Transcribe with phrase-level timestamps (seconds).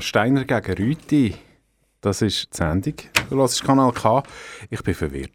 [0.00, 1.34] Steiner gegen Rüti.
[2.00, 2.94] Das ist die Sendung.
[3.28, 4.22] Du hörst Kanal K.
[4.70, 5.30] Ich bin verwirrt.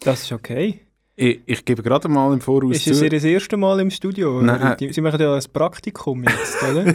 [0.00, 0.80] Das ist okay.
[1.16, 3.04] Ich, ich gebe gerade mal im Voraus Ist es zu.
[3.04, 4.40] Ihr das erste Mal im Studio?
[4.40, 4.76] Nein.
[4.78, 6.94] Die- Sie machen ja ein Praktikum jetzt, oder?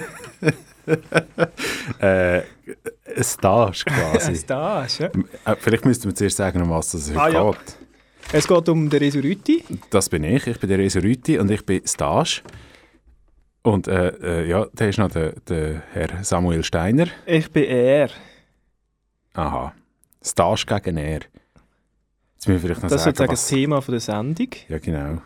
[1.99, 2.38] Äh,
[3.15, 4.29] ein Stage quasi.
[4.31, 5.11] Ein Stage,
[5.45, 5.52] ja.
[5.52, 7.52] Äh, Vielleicht müssten wir zuerst sagen, um was es Ah, ja.
[7.52, 7.77] geht.
[8.31, 9.63] Es geht um den Resuriti.
[9.89, 10.47] Das bin ich.
[10.47, 12.41] Ich bin der Reso Rüti und ich bin Stage.
[13.64, 17.08] Und äh, äh, ja, da ist noch der, der Herr Samuel Steiner.
[17.25, 18.09] Ich bin er.
[19.33, 19.73] Aha.
[20.22, 21.22] Stage gegen er.
[22.36, 23.47] Jetzt müssen wir vielleicht noch Das ist sagen, das was...
[23.47, 24.50] Thema von der Sendung.
[24.67, 25.22] Ja, genau.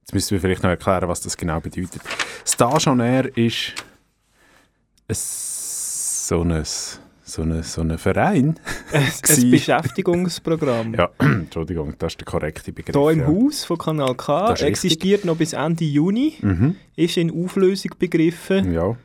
[0.00, 2.02] Jetzt müssen wir vielleicht noch erklären, was das genau bedeutet.
[2.44, 3.72] Stage on Air ist
[5.08, 6.64] ein, so ein,
[7.34, 8.58] so ein, so ein Verein.
[8.92, 10.94] Ein, Beschäftigungsprogramm.
[10.94, 12.94] Ja, Entschuldigung, das ist der korrekte Begriff.
[12.96, 13.26] Hier im ja.
[13.26, 16.76] Haus von Kanal K existiert noch bis Ende Juni, Mhm.
[16.96, 18.96] ist in Auflösung begriffen Ja,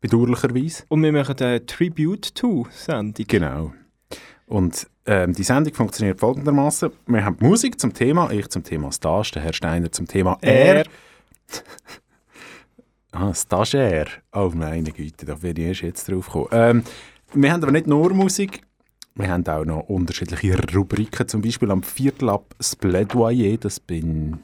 [0.00, 0.84] bedauerlicherweise.
[0.88, 3.26] und wir machen eine Tribute-to-Sendung.
[3.28, 3.72] Genau.
[4.46, 9.32] Und ähm, die Sendung funktioniert folgendermaßen: Wir haben Musik zum Thema, ich zum Thema Stage,
[9.34, 10.76] der Herr Steiner zum Thema Er.
[10.76, 10.84] er.
[13.12, 14.08] Ah, Stagiaire.
[14.34, 16.48] Oh meine Güte, da bin ich erst jetzt drauf gekommen.
[16.52, 16.82] Ähm,
[17.34, 18.62] wir haben aber nicht nur Musik,
[19.16, 21.26] wir haben auch noch unterschiedliche Rubriken.
[21.26, 24.40] Zum Beispiel am Viertel ab das Plädoyer, das bin,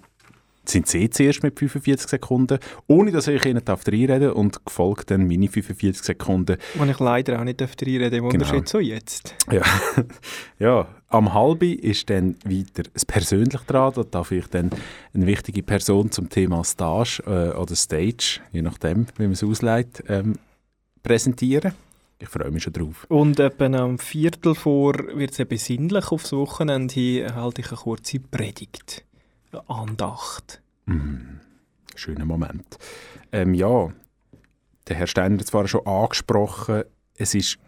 [0.65, 5.27] sind Sie zuerst mit 45 Sekunden, ohne dass ich Ihnen darf reinreden und gefolgt dann
[5.27, 6.57] meine 45 Sekunden.
[6.75, 8.45] Wo ich leider auch nicht reinreden im Genau.
[8.45, 9.35] Unterschied zu jetzt.
[9.51, 9.63] Ja.
[10.59, 13.93] ja, am halbi ist dann weiter das Persönlich dran.
[13.95, 14.71] Da darf ich dann
[15.13, 20.07] eine wichtige Person zum Thema Stage äh, oder Stage, je nachdem, wie man es ausleitet,
[20.09, 20.37] ähm,
[21.03, 21.73] präsentieren.
[22.23, 23.05] Ich freue mich schon drauf.
[23.09, 27.79] Und etwa am Viertel vor wird es eben sinnlich aufs Wochenende hin, halte ich eine
[27.79, 29.05] kurze Predigt.
[29.51, 30.63] Eine Andacht.
[30.87, 31.41] Mm,
[31.97, 32.79] schöner Moment.
[33.33, 33.93] Ähm, ja,
[34.87, 36.85] der Herr Steiner hat es vorher schon angesprochen,
[37.17, 37.59] es ist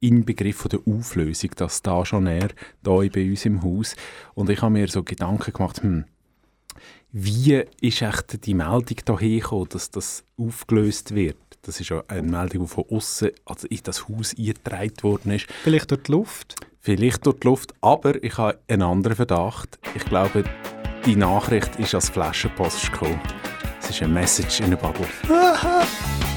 [0.00, 2.48] Inbegriff von der Auflösung, das da schon er
[2.82, 3.96] hier bei uns im Haus.
[4.32, 6.06] Und ich habe mir so Gedanken gemacht, hm,
[7.12, 11.36] wie ist echt die Meldung hierher gekommen, dass das aufgelöst wird?
[11.64, 15.46] Das ist ja eine Meldung, die von außen also in das Haus eingetragen worden ist.
[15.62, 16.56] Vielleicht durch die Luft.
[16.80, 19.78] Vielleicht durch die Luft, aber ich habe einen anderen Verdacht.
[19.94, 20.44] Ich glaube,
[21.06, 23.20] die Nachricht ist als Flaschenpost gekommen.
[23.80, 25.08] Es ist eine Message in a Bubble.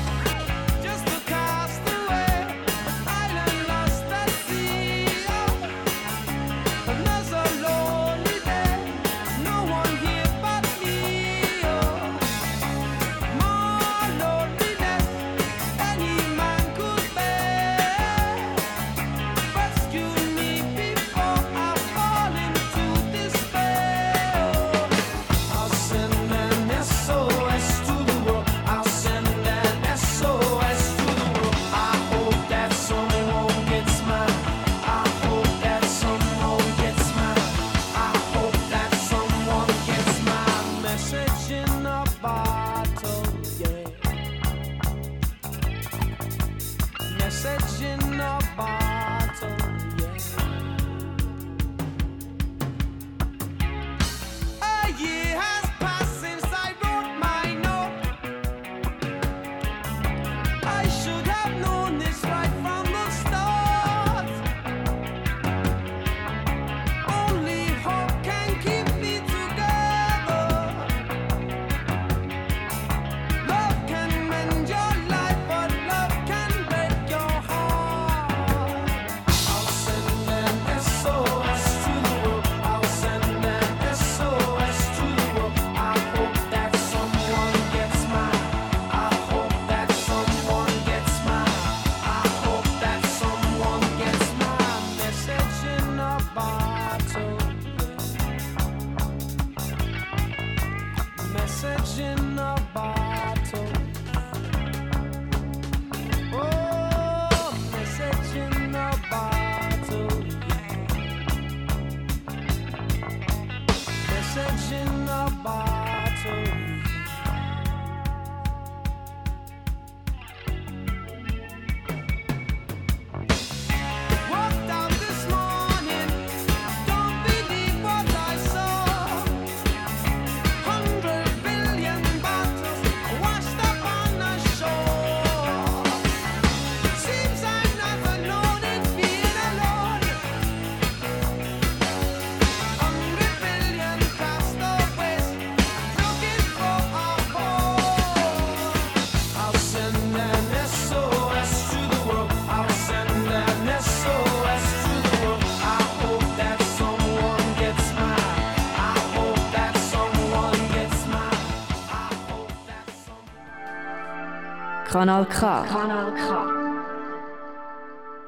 [164.97, 165.63] Kanal K.
[165.69, 166.27] Kanal K.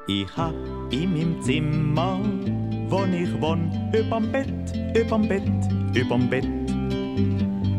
[0.06, 0.54] Ich hab
[0.92, 2.20] in meinem Zimmer,
[2.88, 4.54] wo ich wohn, überm Bett,
[4.94, 5.42] überm Bett,
[5.94, 6.46] überm Bett.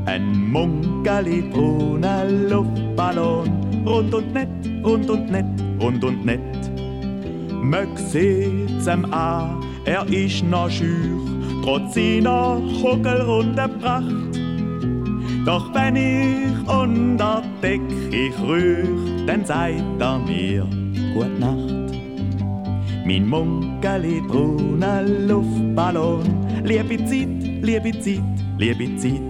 [0.07, 4.49] Ein munkeli brauner Luftballon, rund und nett,
[4.83, 5.45] rund und nett,
[5.79, 6.41] rund und nett.
[7.63, 11.15] Mög seht's ihm an, er ist noch schüch,
[11.63, 14.40] trotz seiner kugelrunden Pracht.
[15.45, 20.67] Doch wenn ich unter Deck ich rüch, dann sagt er mir
[21.15, 21.95] Gut Nacht.
[23.05, 26.21] Mein munkeli brauner Luftballon,
[26.63, 27.27] liebe Zeit,
[27.61, 28.21] liebe Zeit,
[28.59, 29.21] liebe Zeit.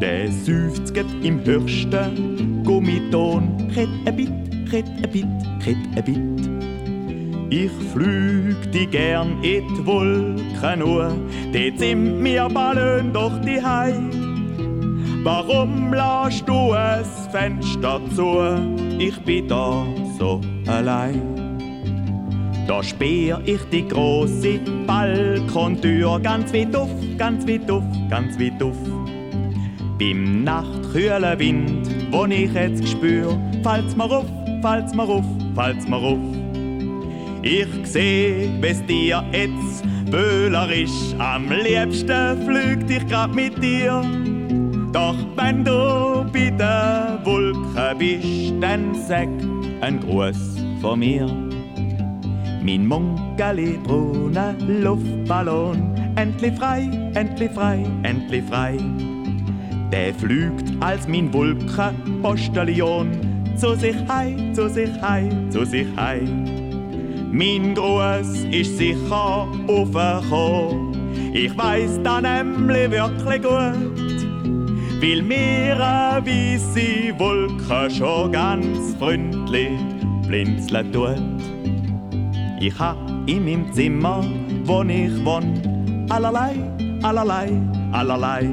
[0.00, 0.92] Der seufzt
[1.22, 4.30] im höchsten Gummiton, red a bit,
[4.72, 5.26] red a bit,
[5.64, 6.18] red a bit.
[7.50, 11.16] Ich flüg die gern in die Wolken nur,
[11.52, 13.94] dort sind mir Ballon doch die Hei.
[15.22, 18.56] Warum lässt du es Fenster zu?
[18.98, 19.84] Ich bin da
[20.18, 21.20] so allein.
[22.66, 28.76] Da speer ich die große Balkontür ganz wie duff, ganz wie duff, ganz wie duff.
[29.98, 34.26] Beim nachtkühlen Wind, wo ich jetzt spür, fallt's mir auf,
[34.62, 35.24] fallt's mir auf,
[35.54, 36.18] fallt's mir auf.
[37.42, 44.02] Ich seh, wie's dir jetzt böhlerisch am liebsten flügt ich grad mit dir.
[44.92, 49.28] Doch wenn du bei der Wolke bist, dann sag
[49.80, 51.26] ein Gruß von mir.
[52.62, 58.78] Mein munkeli brauner Luftballon, endlich frei, endlich frei, endlich frei.
[59.92, 63.10] Der flügt als mein Wolkenpostillon
[63.56, 66.20] zu sich hei, zu sich hei, zu sich hei.
[67.30, 70.94] Mein Gruß ist sicher aufgekommen.
[71.34, 74.17] Ich weiß da nämlich wirklich gut,
[75.00, 79.78] weil mir eine weisse Wolke schon ganz freundlich
[80.26, 81.22] blinzeln tut.
[82.60, 82.96] Ich hab
[83.26, 84.24] in meinem Zimmer,
[84.64, 86.56] wo ich wohn, allerlei,
[87.02, 87.52] allerlei,
[87.92, 88.52] allerlei.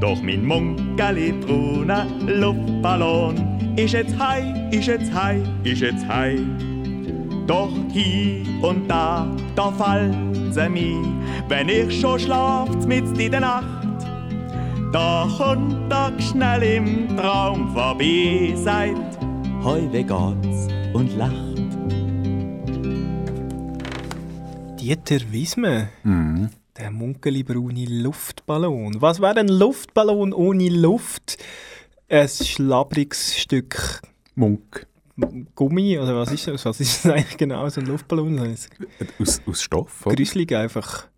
[0.00, 6.38] Doch mein munkeli brauner Luftballon ist jetzt hei, ist jetzt hei, ist jetzt hei.
[7.46, 9.26] Doch hier und da,
[9.56, 10.14] da fällt
[10.54, 11.02] sie mir,
[11.48, 13.85] wenn ich schon schlaft mit in der Nacht.
[14.92, 19.18] Da kommt er schnell im Traum vorbei, sagt,
[19.62, 20.68] Hoi, wie geht's?
[20.94, 21.56] und lacht.
[24.80, 25.88] Dieter Wiesme.
[26.04, 29.00] Der munkeli-braune Luftballon.
[29.00, 31.38] Was wäre ein Luftballon ohne Luft?
[32.08, 34.00] Ein schlabbriges Stück
[34.34, 34.86] Munk.
[35.54, 36.64] Gummi oder was ist das?
[36.66, 37.68] Was ist das eigentlich genau?
[37.68, 38.38] So ein Luftballon?
[39.18, 41.08] Aus, aus Stoff, gruselig einfach.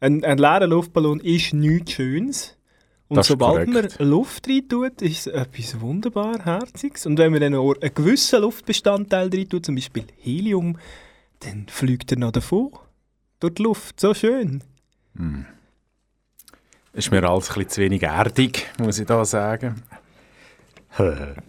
[0.00, 2.56] Ein, ein leerer Luftballon ist nichts Schönes.
[3.10, 3.98] Und sobald korrekt.
[3.98, 7.06] man Luft rein tut, ist es etwas wunderbar Herziges.
[7.06, 10.78] Und wenn man dann auch einen gewissen Luftbestandteil rein tut, zum Beispiel Helium,
[11.40, 12.70] dann fliegt er noch davon.
[13.40, 13.98] Durch die Luft.
[13.98, 14.62] So schön.
[16.92, 19.82] Ist mir alles ein bisschen zu wenig erdig, muss ich da sagen.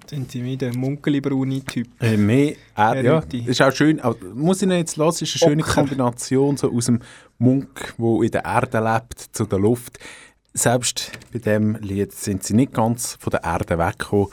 [0.07, 1.87] Sind sie wie der munkeli-braune Typ.
[1.99, 3.99] Äh, mehr, äh, ja, ist auch schön.
[3.99, 5.73] aber Muss ich noch jetzt lassen, ist eine schöne Ocker.
[5.73, 7.01] Kombination so aus dem
[7.37, 9.99] Munk, wo in der Erde lebt, zu der Luft.
[10.53, 14.27] Selbst bei dem Lied sind sie nicht ganz von der Erde weggekommen.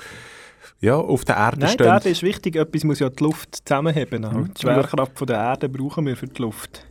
[0.80, 1.86] Ja, auf der Erde Nein, die stehen.
[1.86, 2.56] Erde ist wichtig.
[2.56, 4.24] Etwas muss ja die Luft zusammenheben.
[4.24, 4.48] auch.
[4.48, 6.86] Die Schwerkraft von der Erde brauchen wir für die Luft.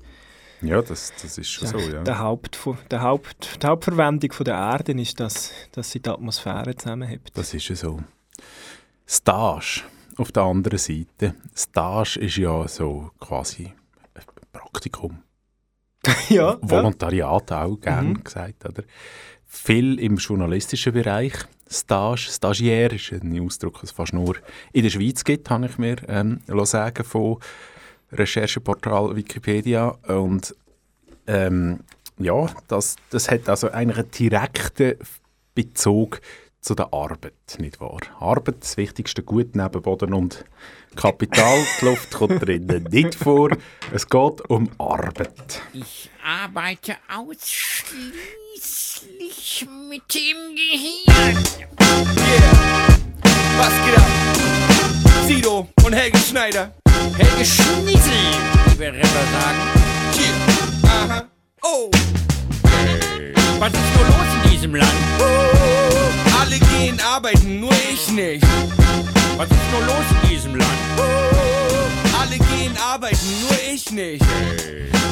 [0.62, 2.04] Ja, das, das ist schon so, ja.
[2.04, 6.76] Der Haupt, der Haupt, die Hauptverwendung von der Erde ist, dass, dass sie die Atmosphäre
[6.76, 7.32] zusammenhebt.
[7.36, 8.00] Das ist ja so.
[9.08, 9.84] Stage
[10.18, 11.36] auf der anderen Seite.
[11.56, 13.72] Stage ist ja so quasi
[14.16, 15.20] ein Praktikum.
[16.30, 16.58] ja, ja.
[16.62, 18.24] Volontariat auch gern Mhm.
[18.24, 18.84] gesagt, oder?
[19.46, 21.34] Viel im journalistischen Bereich.
[21.70, 24.36] Stage, Stagiaire ist ein Ausdruck, das es fast nur
[24.72, 27.38] in der Schweiz gibt, habe ich mir ähm, sagen von
[28.12, 29.90] Rechercheportal Wikipedia.
[30.08, 30.56] Und
[31.28, 31.82] ähm,
[32.20, 34.96] ja, das, das hat also eigentlich einen direkten
[35.56, 36.22] Bezug
[36.68, 38.02] zu der Arbeit, nicht wahr?
[38.20, 40.44] Arbeit, das wichtigste Gut neben Boden und
[40.98, 41.66] Kapital.
[41.80, 43.52] Die Luft kommt drinnen nicht vor.
[43.94, 45.62] Es geht um Arbeit.
[45.72, 51.38] Ich arbeite ausschließlich mit dem Gehirn.
[53.58, 54.12] Was geht ab?
[55.26, 56.74] Sido und Helge Schneider.
[57.16, 58.12] Helge Schnitzel,
[58.66, 59.62] wie wir Rapper sagen.
[60.12, 60.34] Hier.
[60.90, 61.30] Aha.
[61.64, 61.90] Oh.
[63.58, 64.92] Was ist nur los in diesem Land?
[65.20, 68.46] Uh, alle gehen arbeiten, nur ich nicht.
[69.36, 70.72] Was ist nur los in diesem Land?
[72.20, 74.24] Alle gehen arbeiten, nur ich nicht.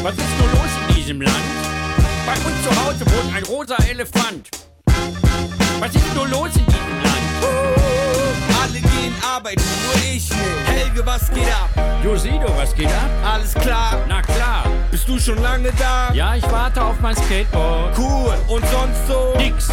[0.02, 1.36] Was ist nur los in diesem Land?
[2.26, 4.50] Bei uns zu Hause wohnt ein rosa Elefant.
[5.80, 7.26] Was ist nur los in diesem Land?
[8.64, 10.68] Alle gehen arbeiten, nur ich nicht.
[10.68, 11.70] Helge, was geht ab?
[12.04, 13.10] Josido, was geht ab?
[13.26, 13.98] Alles klar?
[14.08, 14.66] Na klar.
[14.90, 16.14] Bist du schon lange da?
[16.14, 17.98] Ja, ich warte auf mein Skateboard.
[17.98, 18.34] Cool.
[18.48, 19.34] Und sonst so?
[19.38, 19.70] Nix.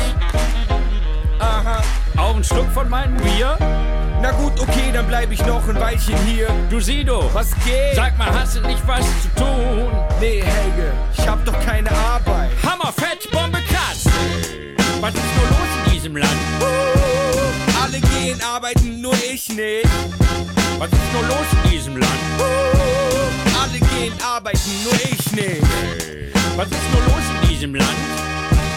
[1.42, 1.82] Aha.
[2.16, 3.56] Auch ein Schluck von meinem Bier?
[4.20, 6.46] Na gut, okay, dann bleib ich noch ein Weilchen hier.
[6.70, 7.96] Du Sido, Was geht?
[7.96, 9.90] sag mal, hast du nicht was zu tun?
[10.20, 12.50] Nee, Helge, ich hab doch keine Arbeit.
[12.64, 14.04] Hammerfett, Bombe, krass.
[15.00, 16.30] Was ist nur los in diesem Land?
[17.82, 19.88] Alle gehen arbeiten, nur ich nicht.
[20.78, 22.12] Was ist nur los in diesem Land?
[23.60, 25.62] Alle gehen arbeiten, nur ich nicht.
[26.54, 27.88] Was ist nur los in diesem Land?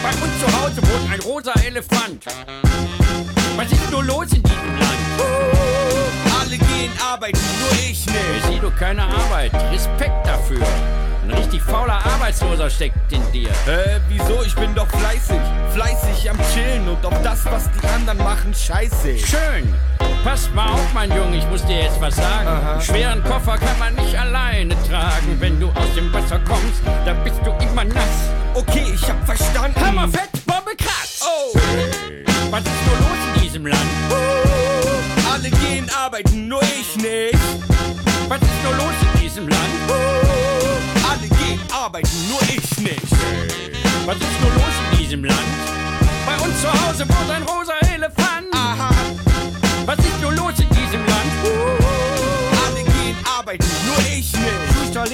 [0.02, 2.26] Bei uns zu Hause wohnt ein rosa Elefant.
[3.58, 6.25] Was ist nur los in diesem Land?
[6.46, 8.46] Alle gehen arbeiten, nur ich nicht.
[8.48, 9.52] Sido, keine Arbeit.
[9.72, 10.62] Respekt dafür.
[11.24, 13.50] Ein richtig fauler Arbeitsloser steckt in dir.
[13.50, 14.44] Äh, wieso?
[14.44, 15.40] Ich bin doch fleißig.
[15.74, 19.10] Fleißig am Chillen und auf das, was die anderen machen, scheiße.
[19.10, 19.26] ich.
[19.26, 19.74] Schön.
[20.24, 22.48] Pass mal auf, mein Junge, ich muss dir jetzt was sagen.
[22.48, 25.38] Einen schweren Koffer kann man nicht alleine tragen.
[25.40, 28.30] Wenn du aus dem Wasser kommst, da bist du immer nass.
[28.54, 29.84] Okay, ich hab verstanden.
[29.84, 31.22] Hammerfett, Bombe, krass.
[31.24, 31.58] Oh,
[32.52, 34.45] Was ist nur los in diesem Land?
[35.32, 37.38] Alle gehen arbeiten, nur ich nicht.
[38.28, 39.62] Was ist nur los in diesem Land?
[41.10, 43.12] Alle gehen arbeiten, nur ich nicht.
[44.06, 45.40] Was ist nur los in diesem Land?
[46.26, 48.48] Bei uns zu Hause wohnt ein rosa Elefant.
[48.54, 48.90] Aha,
[49.86, 50.75] Was ist nur los in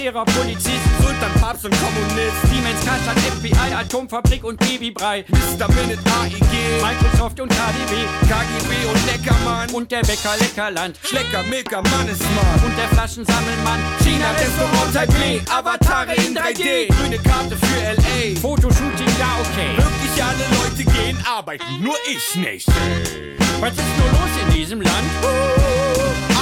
[0.01, 2.36] Lehrer, Polizist, Sultan, Papst und Kommunist.
[2.50, 5.24] Siemens, Karstadt, FBI, Atomfabrik und Babybrei.
[5.27, 5.67] Mr.
[5.70, 7.93] Minute, AEG, Microsoft und KDW
[8.27, 9.70] KGB und Neckermann.
[9.70, 12.63] und der Bäcker Leckerland Schlecker, Milker, Mannesmann.
[12.65, 13.79] und der Flaschensammelmann.
[14.03, 16.88] China, Restaurant, Taipei, Avatare in 3D.
[16.88, 18.39] Grüne Karte für L.A.
[18.39, 19.77] Fotoshooting, ja okay.
[19.77, 22.67] Wirklich alle Leute gehen arbeiten, nur ich nicht.
[23.60, 25.12] Was ist nur los in diesem Land?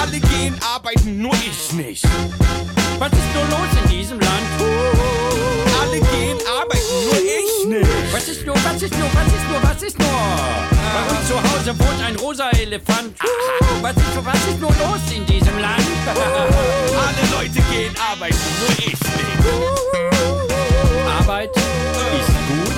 [0.01, 2.05] Alle gehen arbeiten, nur ich nicht.
[2.99, 4.47] Was ist nur los in diesem Land?
[5.81, 7.89] Alle gehen arbeiten, nur ich nicht.
[8.13, 10.07] Was ist nur, was ist nur, was ist nur, was ist nur?
[10.93, 13.15] Bei uns zu Hause wohnt ein rosa Elefant.
[13.81, 15.83] Was ist, nur- was ist nur los in diesem Land?
[16.07, 18.99] Alle Leute gehen arbeiten, nur ich nicht.
[21.19, 22.75] Arbeit ist gut,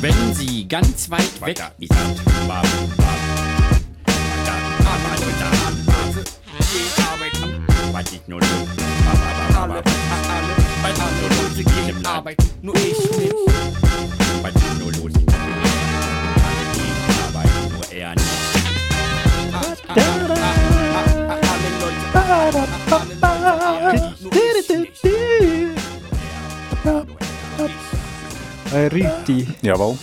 [0.00, 1.88] wenn sie ganz weit weg ist.
[6.72, 7.41] Gehen arbeiten,
[8.02, 8.48] Was ist nur los?
[9.54, 9.82] alle, alle,
[10.82, 11.02] alle
[11.38, 13.32] Leute gehen arbeiten, nur ich nicht.
[14.42, 15.02] Was ist nur los?
[15.04, 18.26] Alle gehen arbeiten, nur er nicht.
[19.88, 20.42] Alle Leute,
[22.12, 22.66] alle
[23.90, 25.06] Leute, nur ich nicht.
[28.72, 29.96] Äh, Rüti, Jawohl.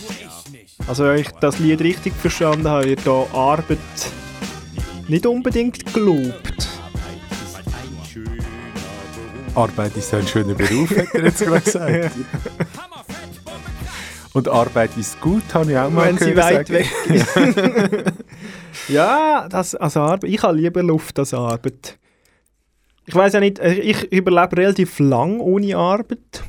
[0.86, 3.78] also wenn ich das Lied richtig verstanden habe, wird da Arbeit
[5.06, 6.79] nicht unbedingt gelobt.
[9.54, 12.12] Arbeit ist ein schöner Beruf, hat er jetzt gerade gesagt.
[14.32, 16.78] Und Arbeit ist gut, habe ich auch mal Wenn sie weit sagen.
[16.78, 18.12] weg ist.
[18.88, 21.98] ja, das, also Arbeit, ich habe lieber Luft als Arbeit.
[23.06, 26.44] Ich weiß ja nicht, äh, ich überlebe relativ lang ohne Arbeit.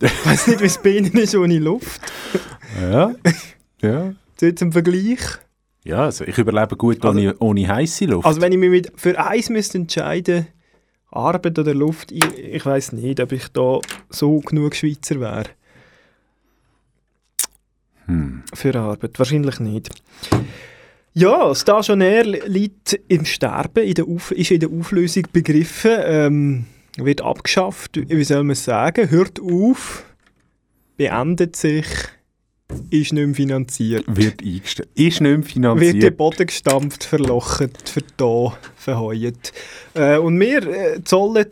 [0.00, 2.00] Ich weiß nicht, wie es bei Ihnen ist ohne Luft.
[2.80, 3.14] Ja.
[3.80, 4.12] Ja.
[4.40, 5.20] So im Vergleich.
[5.84, 8.26] Ja, also ich überlebe gut Also- ohne, ohne heiße Luft.
[8.26, 10.48] Also wenn ich mich mit, für eins müsste entscheiden,
[11.12, 13.78] Arbeit oder Luft, ich, ich weiß nicht, ob ich da
[14.10, 15.44] so genug Schweizer wäre.
[18.06, 18.42] Hm.
[18.52, 19.18] Für Arbeit.
[19.18, 19.90] Wahrscheinlich nicht.
[21.14, 26.64] Ja, Stationär liegt im Sterben, in der Auf ist in der Auflösung begriffen, ähm,
[26.96, 30.04] wird abgeschafft, wie soll man sagen, hört auf,
[30.96, 31.86] beendet sich,
[32.90, 34.04] ist nicht mehr finanziert.
[34.06, 34.88] Wird eingestellt.
[34.94, 36.16] Ist nicht mehr Wird der finanziert.
[36.16, 39.52] Boden gestampft, verlocht, verda, verheuert.
[39.94, 41.48] Äh, und wir äh, zollen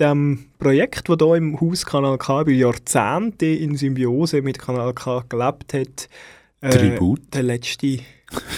[0.00, 5.24] dem Projekt, das hier im Haus Kanal K über Jahrzehnte in Symbiose mit Kanal K
[5.28, 6.08] gelebt hat,
[6.62, 7.20] äh, Tribut.
[7.34, 8.02] der letzte, die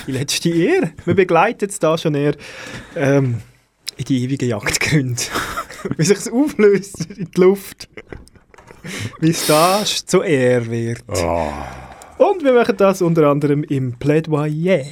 [0.07, 0.93] letzte Ehre.
[1.05, 2.35] Wir begleiten es da schon eher
[2.97, 3.43] ähm,
[3.97, 5.23] in die ewigen Jagdgründe.
[5.97, 7.89] Wie sich es auflöst in die Luft.
[9.21, 11.05] Wie es da zur Ehre wird.
[12.23, 14.85] Und wir machen das unter anderem im Plädoyer.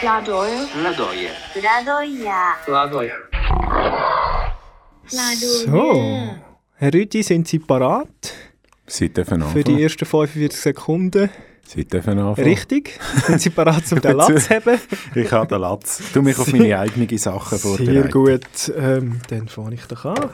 [0.00, 0.66] Plädoyer.
[0.72, 1.30] Plädoyer.
[1.54, 2.10] Plädoyer.
[2.66, 3.16] Plädoyer.
[5.66, 6.30] So,
[6.76, 8.34] Herr Rüti, sind Sie parat
[8.86, 9.78] Sie dürfen für die anfangen.
[9.78, 11.30] ersten 45 Sekunden?
[11.72, 12.48] Sie dürfen anfangen.
[12.48, 12.98] Richtig?
[13.26, 14.80] Sind Sie parat, um den Latz zu haben?
[15.14, 16.02] Ich habe den Latz.
[16.12, 18.10] Du mich auf meine eigenen Sachen Sehr vorbereiten.
[18.10, 20.30] gut, ähm, dann fange ich doch an.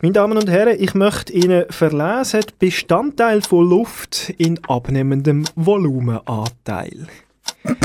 [0.00, 7.06] Meine Damen und Herren, ich möchte Ihnen verlesen Bestandteil von Luft in abnehmendem Volumenanteil.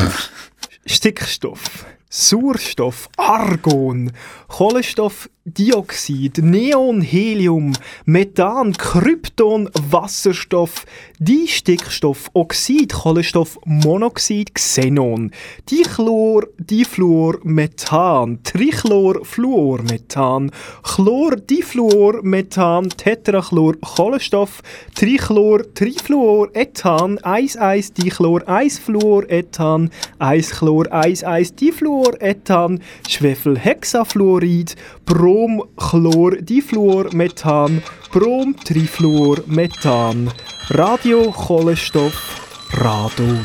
[0.86, 1.86] Stickstoff,
[2.18, 4.10] Sauerstoff, Argon,
[4.48, 7.74] Kohlenstoffdioxid, Neon, Helium,
[8.08, 10.86] Methan, Krypton, Wasserstoff,
[11.20, 15.30] Distickstoff, Oxid, Kohlenstoffmonoxid, Xenon,
[15.68, 20.52] Dichlor, Difluor, Methan, Trichlor, Fluor, Methan,
[20.84, 24.62] Chlor, Difluor, Methan, Tetrachlor, Kohlenstoff,
[24.96, 35.64] Trichlor, Trifluor, Ethan, 1,1 Dichlor, 1 Fluor, Ethan, 1 Chlor, 1,1 Difluor, Ethan, Schwefelhexafluorid, Brom,
[35.78, 37.82] Chlor, Difluor, Methan,
[38.12, 40.32] Brom, Trifluor, Methan,
[40.70, 43.44] Radio, Kohlenstoff, Radon.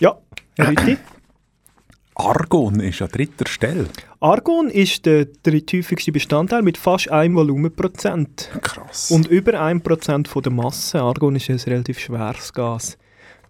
[0.00, 0.18] Ja,
[0.56, 0.98] Herr.
[2.16, 3.88] Argon ist an dritter Stelle.
[4.20, 8.50] Argon ist der dritthäufigste Bestandteil mit fast einem Volumenprozent.
[8.62, 9.10] Krass.
[9.10, 11.00] Und über 1% von der Masse.
[11.00, 12.96] Argon ist ein relativ schweres Gas.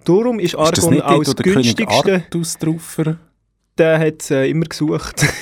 [0.05, 2.25] Darum ist ist das Argon nicht auch das König günstigste.
[2.61, 3.17] Drauf
[3.79, 5.27] Der hat es äh, immer gesucht.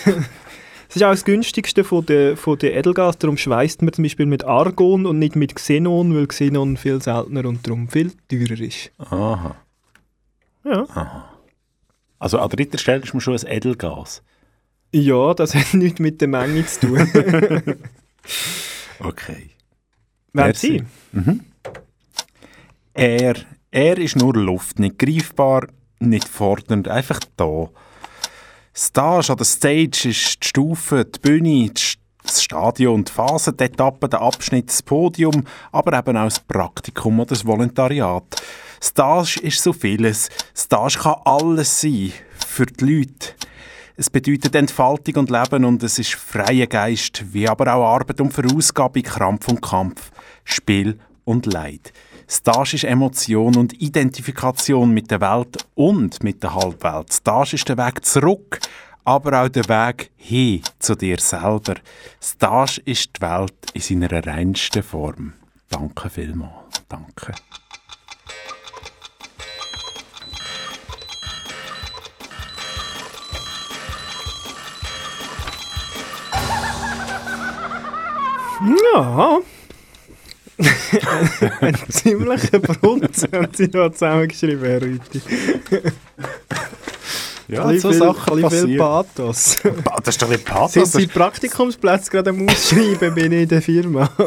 [0.88, 4.26] Es ist auch das günstigste von der, von der Edelgas, darum schweißt man zum Beispiel
[4.26, 8.90] mit Argon und nicht mit Xenon, weil Xenon viel seltener und darum viel teurer ist.
[8.98, 9.56] Aha.
[10.66, 11.31] Ja.
[12.22, 14.22] Also an dritter Stelle ist man schon ein Edelgas.
[14.92, 17.76] Ja, das hat nichts mit der Menge zu tun.
[19.00, 19.50] Okay.
[20.32, 20.54] Wer.
[20.54, 20.84] Sie?
[22.94, 23.34] Er,
[23.72, 25.66] er ist nur Luft, nicht greifbar,
[25.98, 27.68] nicht fordernd, einfach da.
[28.72, 31.72] Stage an der Stage ist die Stufe, die Bühne,
[32.22, 37.18] das Stadion, die Phase, die Etappe, der Abschnitt, das Podium, aber eben auch das Praktikum
[37.18, 38.40] oder das Volontariat.
[38.82, 40.28] Stage ist so vieles.
[40.56, 42.12] Stage kann alles sein
[42.48, 43.28] für die Leute.
[43.96, 48.32] Es bedeutet Entfaltung und Leben und es ist freier Geist, wie aber auch Arbeit und
[48.32, 50.10] Verausgabung, Krampf und Kampf,
[50.44, 51.92] Spiel und Leid.
[52.28, 57.12] Stage ist Emotion und Identifikation mit der Welt und mit der Halbwelt.
[57.12, 58.58] Stage ist der Weg zurück,
[59.04, 61.76] aber auch der Weg hin zu dir selber.
[62.20, 65.34] Stage ist die Welt in seiner reinsten Form.
[65.68, 66.82] Danke vielmals.
[66.88, 67.34] Danke.
[78.94, 79.40] Ja.
[81.60, 85.20] Ein ziemlicher Brunz haben Sie da zusammengeschrieben, Herr Rüti.
[87.48, 88.78] Ja, Ein so viel- Sachen ein viel passieren.
[88.78, 89.56] Pathos.
[90.04, 90.72] Das ist doch nicht Pathos.
[90.74, 94.08] Sind das Sie Praktikumsplätze gerade am Ausschreiben bei in der Firma?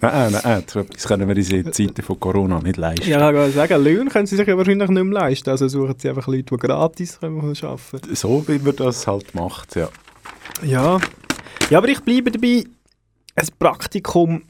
[0.00, 3.08] Nein, nein, etwas können wir in diesen Zeiten von Corona nicht leisten.
[3.08, 5.50] ja, ich kann sagen, Löhne können Sie sich ja wahrscheinlich nicht mehr leisten.
[5.50, 9.76] Also suchen Sie einfach Leute, die gratis können arbeiten So wie man das halt macht,
[9.76, 9.88] ja.
[10.64, 10.98] Ja.
[11.72, 12.64] Ja, aber ich bleibe dabei,
[13.34, 14.42] ein Praktikum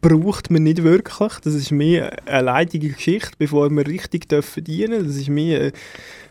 [0.00, 1.32] braucht man nicht wirklich.
[1.42, 5.04] Das ist mehr eine leidige Geschichte, bevor wir richtig dürfen dienen.
[5.04, 5.72] Das ist mehr äh,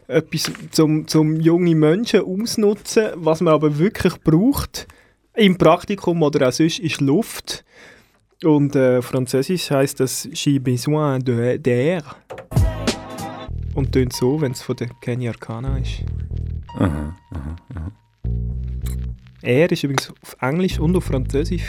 [0.07, 3.07] etwas zum, zum junge Menschen ausnutzen.
[3.15, 4.87] Was man aber wirklich braucht,
[5.33, 7.65] im Praktikum oder auch sonst, ist Luft.
[8.41, 12.01] Und äh, Französisch heißt das «J'ai besoin d'air».
[13.75, 16.05] Und tönt so, wenn es von der Kenny Arcana ist.
[16.77, 17.91] Aha, aha, aha.
[19.41, 21.63] Air ist übrigens auf Englisch und auf Französisch.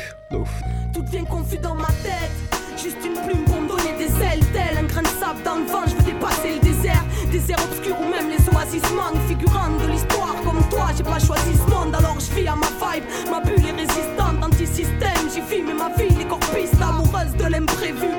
[0.92, 2.30] Tout devient confus dans ma tête.
[2.76, 5.66] Juste une plume pour me donner des ailes, tel un grain de sable dans le
[5.66, 5.84] vent.
[5.86, 9.22] Je veux dépasser le désert, désert obscur où même les oasis manquent.
[9.28, 12.66] Figurante de l'histoire comme toi, j'ai pas choisi ce monde, alors je vis à ma
[12.66, 13.04] vibe.
[13.30, 15.30] Ma bulle est résistante, anti-système.
[15.32, 18.10] J'y vis, mais ma vie, les corpistes, amoureuse de l'imprévu.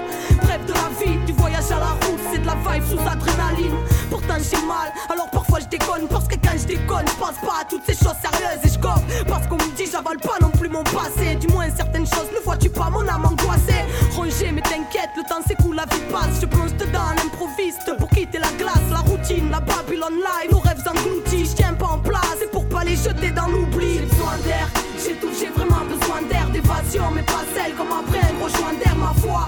[2.31, 3.75] C'est de la vibe sous adrénaline.
[4.09, 6.07] Pourtant j'ai mal, alors parfois je déconne.
[6.09, 8.79] Parce que quand je déconne, je pense pas à toutes ces choses sérieuses et je
[8.79, 9.03] gobe.
[9.27, 11.35] Parce qu'on me dit, j'avale pas non plus mon passé.
[11.39, 13.83] Du moins certaines choses ne vois-tu pas, mon âme angoissée?
[14.15, 16.39] Rongée, mais t'inquiète, le temps s'écoule, la vie passe.
[16.41, 20.59] Je plonge dedans, en improviste pour quitter la glace, la routine, la Babylone live, nos
[20.59, 21.45] rêves engloutis.
[21.45, 23.99] Je tiens pas en place, c'est pour pas les jeter dans l'oubli.
[23.99, 28.19] J'ai besoin d'air, j'ai tout, j'ai vraiment besoin d'air, d'évasion, mais pas celle comme après
[28.19, 29.47] un gros d'air, ma foi.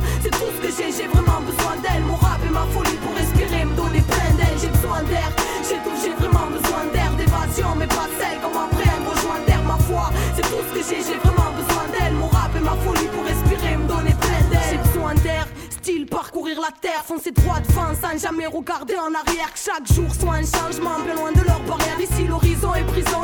[0.64, 2.04] J'ai, vraiment besoin d'elle.
[2.04, 4.58] Mon rap et ma folie pour respirer, me donner plein d'aile.
[4.62, 5.30] J'ai besoin d'air,
[5.68, 9.44] j'ai tout, j'ai vraiment besoin d'air, d'évasion, mais pas celle comme après un gros joint
[9.46, 10.10] d'air, ma foi.
[10.36, 12.14] C'est tout ce que j'ai, j'ai vraiment besoin d'elle.
[12.14, 14.70] Mon rap et ma folie pour respirer, me donner plein d'aile.
[14.72, 19.52] J'ai besoin d'air, style parcourir la terre, foncer droit devant sans jamais regarder en arrière.
[19.52, 22.00] Que chaque jour soit un changement, bien loin de leur barrière.
[22.00, 23.23] Ici l'horizon est prison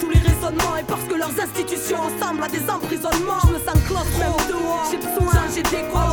[0.00, 3.40] tous les raisonnements et parce que leurs institutions ressemblent à des emprisonnements.
[3.46, 4.36] Je me sens claustro,
[4.90, 6.11] j'ai besoin j'ai des corps.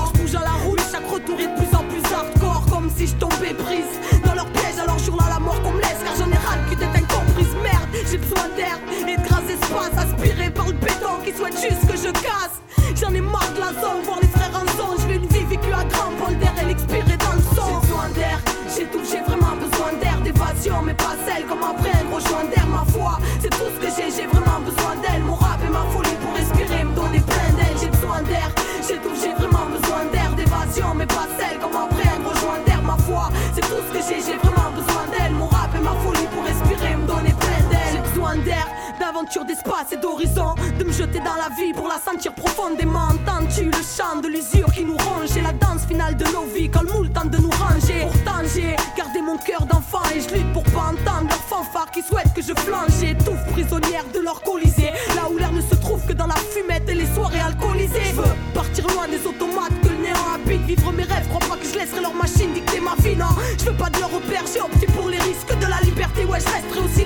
[39.38, 40.56] D'espace et d'horizon.
[40.80, 43.10] De me jeter dans la vie pour la sentir profondément.
[43.14, 46.70] Entends-tu le chant de l'usure qui nous ronge et la danse finale de nos vies
[46.70, 48.08] quand le moule tente de nous ranger?
[48.12, 52.02] Pourtant j'ai gardé mon cœur d'enfant et je lutte pour pas entendre leurs fanfares qui
[52.02, 52.90] souhaitent que je flanche.
[53.00, 54.92] J'étouffe prisonnière de leur colisée.
[55.16, 58.10] Là où l'air ne se trouve que dans la fumette et les soirées alcoolisées.
[58.10, 60.62] Je veux partir loin des automates que le néant habite.
[60.66, 63.16] Vivre mes rêves, crois pas que je laisserai leur machine dicter ma vie.
[63.16, 66.26] Non, je veux pas de leur repère, j'ai opté pour les risques de la liberté.
[66.26, 66.99] Ouais, je resterai aussi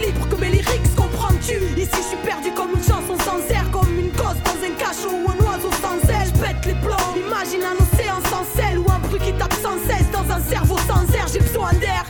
[7.44, 10.78] imagine un océan sans sel ou un bruit qui tape sans cesse dans un cerveau
[10.78, 11.26] sans air.
[11.28, 12.06] J'ai besoin d'air,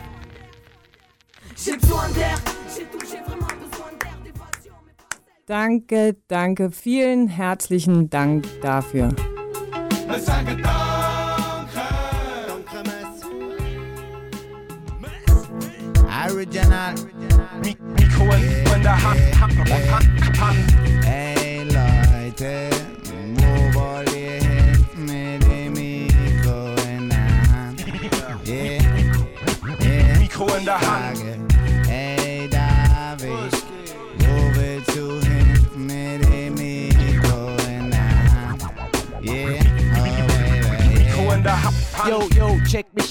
[1.58, 2.38] j'ai besoin d'air,
[2.76, 4.74] j'ai tout, j'ai vraiment besoin d'air, d'évasion.
[4.86, 9.10] mais pas celle- Danke, danke, vielen herzlichen Dank dafür.
[16.26, 16.96] Original.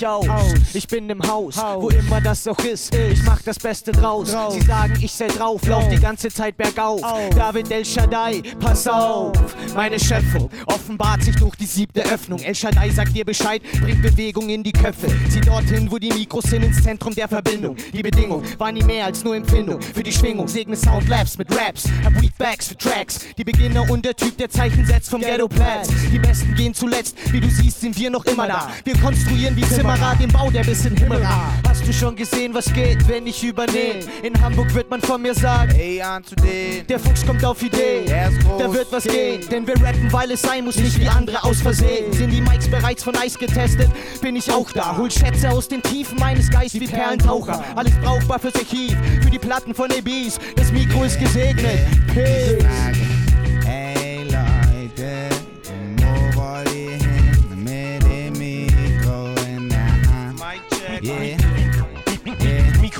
[0.02, 0.26] Mich aus.
[0.74, 2.94] Ich bin im Haus, wo immer das auch ist.
[2.94, 4.34] Ich mach das Beste draus.
[4.50, 7.00] Sie sagen, ich sei drauf, lauf die ganze Zeit bergauf.
[7.34, 9.32] David El Shaddai, pass auf.
[9.74, 12.40] Meine Schöpfung offenbart sich durch die siebte Öffnung.
[12.40, 15.08] El Shaddai sagt dir Bescheid, bringt Bewegung in die Köpfe.
[15.28, 17.76] Zieh dorthin, wo die Mikros sind, ins Zentrum der Verbindung.
[17.92, 19.80] Die Bedingung war nie mehr als nur Empfindung.
[19.80, 23.20] Für die Schwingung segne Soundlabs mit Raps, hab Weedbacks für Tracks.
[23.36, 25.88] Die Beginner und der Typ, der Zeichen setzt vom Ghetto Platz.
[26.12, 28.68] Die Besten gehen zuletzt, wie du siehst, sind wir noch immer da.
[28.84, 31.68] Wir konstruieren wie Zimmerer den Bau, der bis in den Himmel ragt.
[31.68, 34.00] Hast du schon gesehen, was geht, wenn ich übernehme?
[34.22, 36.86] In Hamburg wird man von mir sagen, Ey, an zu denen.
[36.86, 38.04] der Fuchs kommt auf Idee.
[38.06, 38.62] Er ist groß.
[38.62, 41.60] Da wird was gehen, denn wir rappen, weil es sein muss, nicht wie andere aus
[41.60, 42.10] Versehen.
[42.12, 43.90] Sind die Mics bereits von Eis getestet?
[44.22, 44.96] Bin ich auch da.
[44.96, 47.62] Hol Schätze aus den Tiefen meines Geistes wie Perlentaucher.
[47.76, 50.38] Alles brauchbar fürs Archiv, für die Platten von ABs.
[50.56, 51.80] Das Mikro ist gesegnet.
[52.14, 52.64] Peace.
[52.64, 55.31] Frage, ey Leute,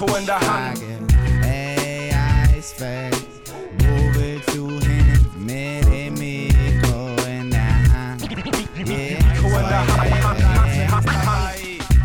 [0.02, 0.80] Mikro in der Hand.
[1.44, 2.10] Ey
[2.56, 3.14] Eisfeld,
[3.78, 7.62] wo willst du hin mit dem Mikro in der
[7.92, 8.22] Hand?
[8.88, 10.38] Yeah, Mikro in der Hand.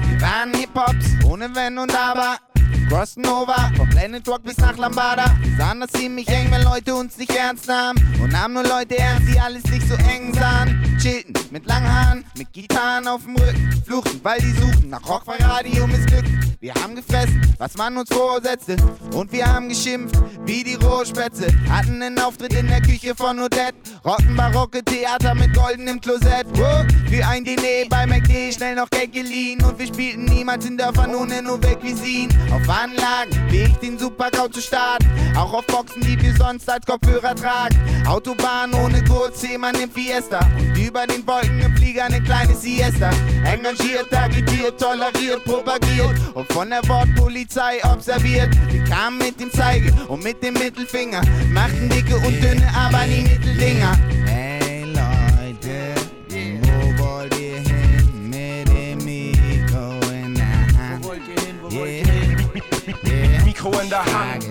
[0.10, 2.38] Wir waren Hip-Hops, ohne Wenn und Aber.
[2.90, 5.26] Crossen over, vom Planet Rock bis nach Lambada.
[5.42, 7.98] Wir sahen das ziemlich eng, wenn Leute uns nicht ernst nahmen.
[8.22, 10.98] Und nahmen nur Leute ernst, die alles nicht so eng sahen.
[10.98, 13.84] Chillten mit langen Haaren, mit Gitarren auf dem Rücken.
[13.86, 16.30] Fluchten, weil die suchten nach Rock, weil Radio missglückt.
[16.60, 18.78] Wir haben gefressen, was man uns vorsetzte.
[19.14, 21.48] Und wir haben geschimpft, wie die Rohrspätze.
[21.70, 23.76] Hatten einen Auftritt in der Küche von Odette.
[24.04, 26.48] Rocken barocke Theater mit goldenem Klosett.
[26.54, 29.64] Wow, für ein Diner bei McD, schnell noch Geld geliehen.
[29.64, 32.34] Und wir spielten niemals in Dörfern ohne Nouvelle Cuisine.
[32.52, 35.08] Auf Anlagen, ich den Supergau zu starten.
[35.36, 37.76] Auch auf Boxen, die wir sonst als Kopfhörer tragen.
[38.08, 40.40] Autobahn ohne Gurt, Seemann im Fiesta.
[40.60, 43.10] Und über den Wolken im Flieger eine kleine Siesta.
[43.46, 46.16] Engagiert, agitiert, toleriert, propagiert.
[46.36, 48.50] Und von der Wortpolizei observiert.
[48.72, 51.22] Wir kamen mit dem Zeige und mit dem Mittelfinger.
[51.50, 53.98] Machten dicke und dünne, aber nie Mitteldinger.
[63.58, 64.46] Mikro in der Hand.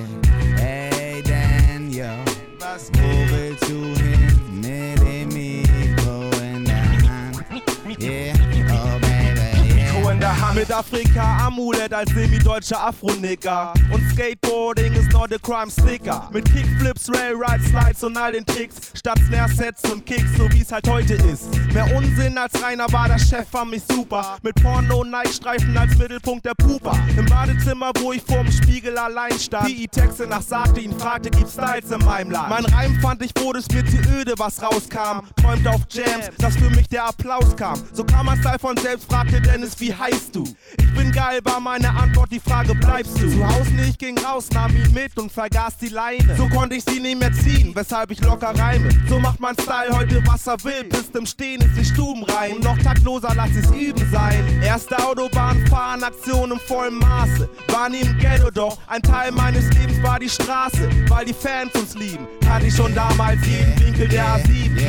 [10.57, 13.75] Mit Afrika Amulett als semi-deutscher Afro-Nigger.
[13.92, 16.31] Und Skateboarding ist not a crime sticker.
[16.33, 18.77] Mit Kickflips, Railride, Slides und all den Tricks.
[18.95, 21.55] Statt Snare-Sets und Kicks, so wie es halt heute ist.
[21.75, 24.38] Mehr Unsinn als Rainer war der Chef, fand mich super.
[24.42, 26.99] Mit Porno und Nike-Streifen als Mittelpunkt der Pupa.
[27.19, 29.69] Im Badezimmer, wo ich vorm Spiegel allein stand.
[29.69, 32.49] Die Texte nach sagte, ihn fragte, gibt's Styles in meinem Land?
[32.49, 35.21] Mein Reim fand ich, wurde es mir zu öde, was rauskam.
[35.37, 37.79] Träumt auf Jams, dass für mich der Applaus kam.
[37.92, 40.46] So kam mein Style von selbst, fragte Dennis, wie heißt du?
[40.79, 43.31] Ich bin geil, war meine Antwort, die Frage, bleibst du?
[43.31, 46.37] Zu Hause nicht, ging raus, nahm ihn mit und vergaß die Leine.
[46.37, 48.89] So konnte ich sie nicht mehr ziehen, weshalb ich locker reime.
[49.09, 50.85] So macht mein Style heute, was er will.
[50.85, 52.57] Bis im Stehen ist die Stuben rein.
[52.57, 54.45] Und noch taktloser, lass es üben sein.
[54.63, 57.49] Erste Autobahnfahren, Aktion im vollen Maße.
[57.69, 60.89] War nie im Ghetto, doch ein Teil meines Lebens war die Straße.
[61.09, 64.81] Weil die Fans uns lieben, hatte ich schon damals jeden Winkel der A7.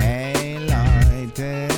[0.00, 1.68] Hey Leute,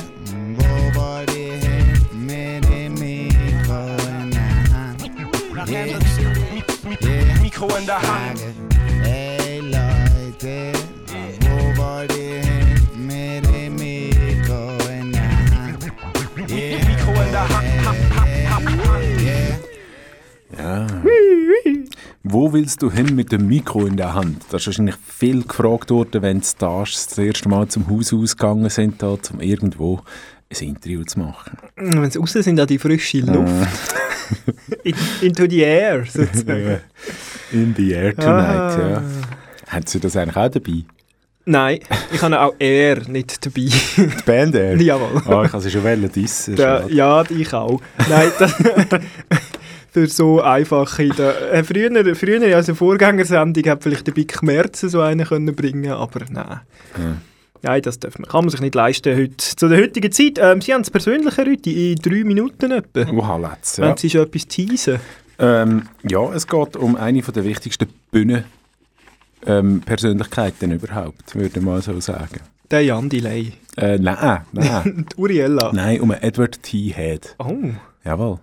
[5.73, 5.85] Yeah.
[7.01, 7.41] Yeah.
[7.41, 8.39] Mikro in der Hand.
[9.01, 10.71] Hey Leute,
[11.41, 15.91] wo wollt ihr hin mit dem Mikro in der Hand?
[16.47, 16.77] Yeah.
[16.77, 17.73] Mikro in der Hand.
[20.55, 20.87] Ja.
[22.21, 24.43] Wo willst du hin mit dem Mikro in der Hand?
[24.51, 28.69] Das ist wahrscheinlich viel gefragt worden, wenn die Stars das erste Mal zum Haus ausgegangen
[28.69, 30.01] sind, da, um irgendwo
[30.51, 31.57] ein Interview zu machen.
[31.77, 33.95] Wenn sie raus sind, an die frische Luft.
[34.83, 36.79] In, into the air, sozusagen.
[37.51, 38.79] In the air tonight, Ah.
[38.89, 39.03] ja.
[39.67, 40.83] Hat sie das eigentlich auch dabei?
[41.45, 41.79] Nein,
[42.11, 43.67] ich habe auch Air nicht dabei.
[43.97, 44.75] Die Band Air?
[44.81, 45.21] Jawohl.
[45.25, 46.55] Ah, ich kann sie schon dissen.
[46.55, 46.93] Da, schade.
[46.93, 47.81] ja, ich auch.
[48.09, 48.53] Nein, das,
[49.91, 51.09] für so einfache.
[51.09, 55.91] Da, äh, früher, früher unserer Vorgängersendung hat vielleicht der Big Merzen so einen können bringen,
[55.91, 56.61] aber nein.
[56.97, 57.17] Ja.
[57.63, 59.37] Nein, das darf man, kann man sich nicht leisten heute.
[59.37, 63.07] Zu der heutigen Zeit, ähm, Sie haben es persönlicher heute, in drei Minuten etwa.
[63.11, 63.87] Wow, let's, ja.
[63.87, 64.99] Wenn Sie schon etwas teasen.
[65.39, 68.43] Ähm, ja, es geht um eine der wichtigsten Bühnen.
[69.45, 72.39] Ähm, Persönlichkeiten überhaupt, würde ich mal so sagen.
[72.69, 73.53] Der Jan Delay.
[73.77, 75.05] Äh, nein, nein.
[75.17, 75.71] Uriella.
[75.73, 76.93] nein, um Edward T.
[76.93, 77.35] Head.
[77.39, 77.55] Oh,
[78.05, 78.39] Jawohl.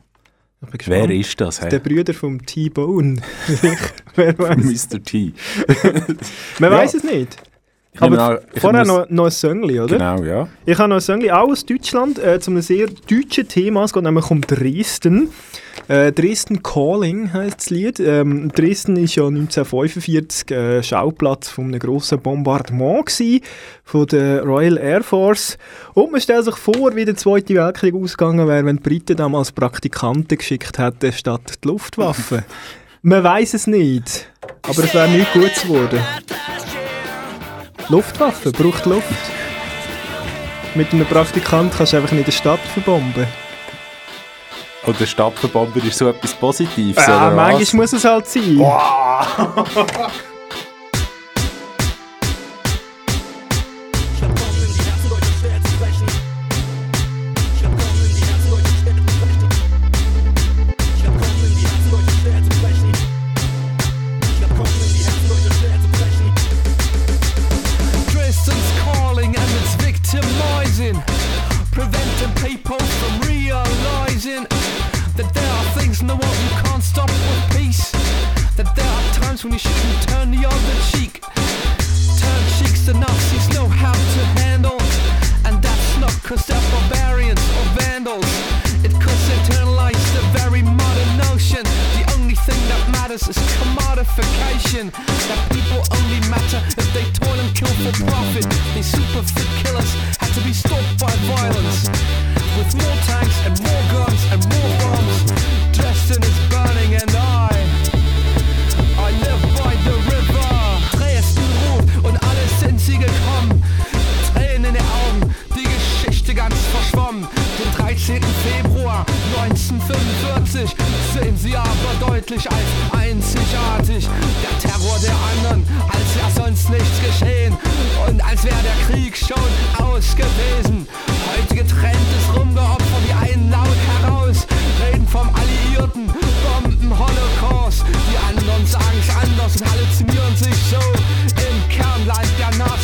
[0.87, 1.61] Wer ist das?
[1.61, 1.78] Der Hey?
[1.78, 3.16] Brüder vom T-Bone.
[4.14, 4.90] Wer weiß.
[4.92, 5.02] Mr.
[5.02, 5.33] T.
[6.59, 6.78] Man Ja.
[6.78, 7.37] weiß es nicht.
[7.92, 9.98] Ich Aber an, vorher noch, noch ein Söngli, oder?
[9.98, 10.48] Genau, ja.
[10.64, 13.85] Ich habe noch ein Song auch aus Deutschland, äh, zu einem sehr deutschen Thema.
[13.85, 15.31] Es geht nämlich um Dresden.
[15.88, 17.98] Äh, Dresden Calling heißt das Lied.
[17.98, 23.40] Ähm, Dresden ist ja 1945 äh, Schauplatz von einem grossen Bombardement gewesen,
[23.83, 25.59] von der Royal Air Force.
[25.94, 29.50] Und man stellt sich vor, wie der Zweite Weltkrieg ausgegangen wäre, wenn die Briten damals
[29.50, 32.44] Praktikanten geschickt hätten statt die Luftwaffe.
[33.03, 34.31] man weiß es nicht,
[34.62, 35.98] aber es wäre nicht gut geworden.
[37.90, 39.09] Luftwaffe braucht Luft.
[40.74, 43.26] Mit einem Praktikant kannst du einfach nicht eine Stadt verbomben.
[44.87, 47.72] Und der Stadtverbomber ist so etwas Positives, Ja, oder manchmal was?
[47.74, 48.57] muss es halt sein.
[48.57, 50.12] Dresden's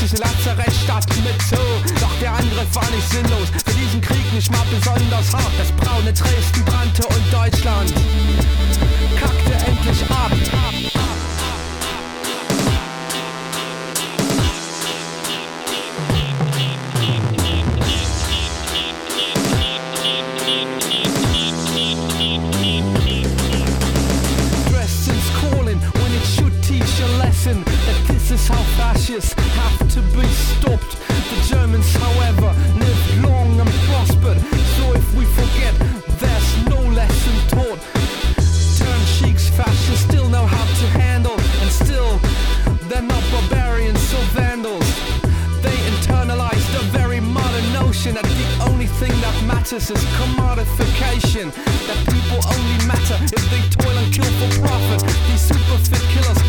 [0.07, 1.57] diesem Lazarett statt mit Zoo.
[2.01, 5.53] Doch der Angriff war nicht sinnlos, für diesen Krieg nicht mal besonders hart.
[5.59, 7.93] Das braune Dresden brannte und Deutschland
[9.19, 10.31] kackte endlich ab.
[28.09, 29.36] This is how fascists
[29.97, 30.93] to be stopped.
[31.33, 34.39] The Germans, however, lived long and prospered.
[34.77, 35.73] So if we forget,
[36.21, 37.81] there's no lesson taught.
[38.77, 42.21] Turn cheeks, fascists still know how to handle, and still
[42.89, 44.87] they're not barbarians or vandals.
[45.65, 51.47] They internalize the very modern notion that the only thing that matters is commodification.
[51.89, 55.01] That people only matter if they toil and kill for profit.
[55.27, 56.41] These super fit killers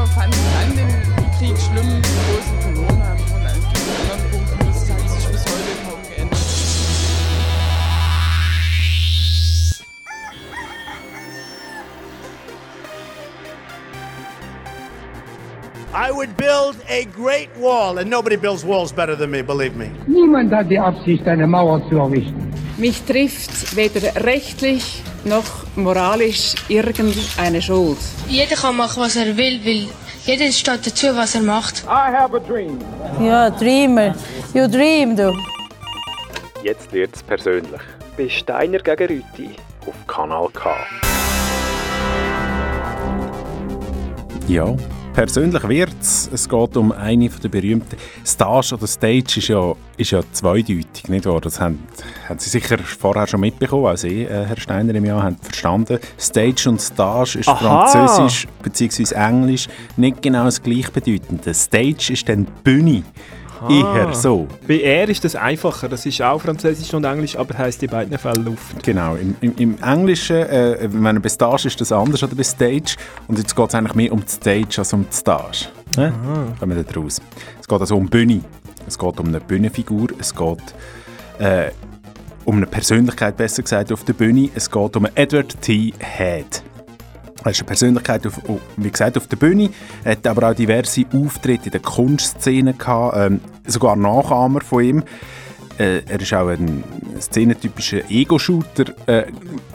[0.00, 0.88] Dresdner fanden dann den
[1.38, 4.58] Krieg schlimm, wo sie verloren haben und an vielen anderen Punkten.
[4.58, 6.38] Das hat sich bis heute kaum geändert.
[15.92, 19.90] I would build a great wall, and nobody builds walls better than me, believe me.
[20.06, 22.52] Niemand hat die Absicht, eine Mauer zu errichten.
[22.78, 25.44] Mich trifft weder rechtlich noch
[25.76, 27.98] moralisch irgendeine Schuld.
[28.28, 29.86] Jeder kann machen, was er will, weil
[30.26, 31.84] jeder steht dazu, was er macht.
[31.84, 32.78] I have a dream.
[33.20, 34.14] Ja, Dreamer.
[34.54, 35.36] You dream, du.
[36.62, 37.80] Jetzt wird es persönlich.
[38.16, 39.50] Bei Steiner gegen Rüti.
[39.86, 40.76] Auf Kanal K.
[44.46, 44.74] Ja,
[45.12, 46.30] persönlich wird's.
[46.32, 51.26] Es geht um eine der berühmten Stage oder Stage ist ja, ist ja zweideutig, nicht
[51.26, 51.40] wahr?
[51.40, 51.80] Das haben,
[52.28, 55.98] haben Sie sicher vorher schon mitbekommen, auch Sie, äh, Herr Steiner, im Jahr haben verstanden.
[56.18, 57.86] Stage und Stage ist Aha.
[57.86, 59.14] Französisch bzw.
[59.14, 61.44] Englisch nicht genau das gleiche bedeutend.
[61.46, 63.02] Der Stage ist dann Bühne.
[63.68, 64.48] Eher so.
[64.66, 65.88] Bei er ist das einfacher.
[65.88, 68.82] Das ist auch Französisch und Englisch, aber heisst in beiden Fällen Luft.
[68.82, 72.42] Genau, im, im, im Englischen, äh, wenn man bei Stage ist das anders oder bei
[72.42, 72.96] Stage.
[73.28, 75.68] Und jetzt geht es eigentlich mehr um die Stage als um die Stage.
[75.96, 76.12] Aha.
[76.58, 77.20] Kommen wir da raus.
[77.60, 78.40] Es geht also um Bühne.
[78.86, 80.08] Es geht um eine Bühnenfigur.
[80.18, 80.74] Es geht
[81.38, 81.70] äh,
[82.44, 84.50] um eine Persönlichkeit, besser gesagt, auf der Bühne.
[84.54, 85.92] Es geht um Edward T.
[85.98, 86.62] Head.
[87.44, 89.70] Er ist eine Persönlichkeit, auf, auf- wie gesagt, auf der Bühne.
[90.04, 95.02] Er hat aber auch diverse Auftritte in der Kunstszene gehabt, ähm, sogar Nachahmer von ihm.
[95.78, 96.84] Äh, er ist auch ein
[97.18, 99.26] szenentypischer Ego-Shooter, äh,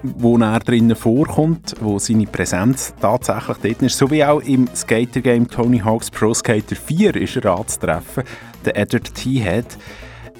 [0.03, 3.97] wo er drinnen vorkommt, wo seine Präsenz tatsächlich dort ist.
[3.97, 8.23] So wie auch im Skater-Game Tony Hawk's Pro Skater 4 ist er anzutreffen,
[8.63, 9.39] der Edward T.
[9.39, 9.65] Head.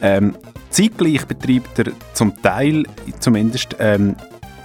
[0.03, 0.35] Ähm,
[0.69, 2.83] zeitgleich betreibt er zum Teil
[3.19, 4.15] zumindest ähm,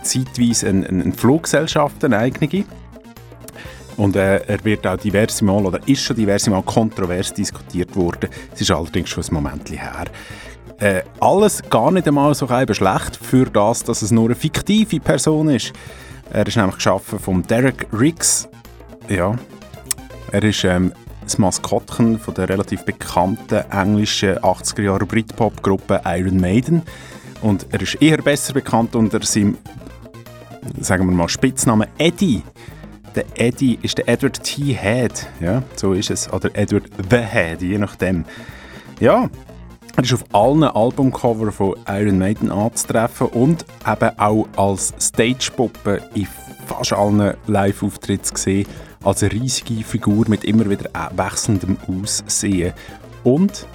[0.02, 2.64] zeitweise eine, eine Fluggesellschaft, eine eigene.
[3.96, 8.30] Und äh, er wird auch diverse Mal oder ist schon diverse Mal kontrovers diskutiert worden.
[8.54, 10.06] Es ist allerdings schon ein Moment her.
[10.78, 15.51] Äh, alles gar nicht einmal so schlecht für das, dass es nur eine fiktive Person
[15.51, 15.72] ist.
[16.32, 18.48] Er ist nämlich geschaffen von Derek Riggs.
[19.09, 19.34] Ja,
[20.32, 20.92] er ist ähm,
[21.22, 26.82] das Maskottchen von der relativ bekannten englischen 80er Jahre Britpop-Gruppe Iron Maiden.
[27.42, 29.59] Und er ist eher besser bekannt unter seinem,
[30.80, 32.42] sagen wir mal, Spitznamen Eddie.
[33.14, 34.72] Der Eddie ist der Edward T.
[34.72, 35.26] Head.
[35.40, 36.32] Ja, so ist es.
[36.32, 38.24] Oder Edward the Head, je nachdem.
[39.00, 39.28] Ja,
[39.96, 46.28] er ist auf allen Albumcover von Iron Maiden anzutreffen und eben auch als Stagepuppe in
[46.66, 48.66] fast allen Live-Auftritten gesehen.
[49.02, 52.72] Als eine riesige Figur mit immer wieder wechselndem Aussehen.
[53.24, 53.66] Und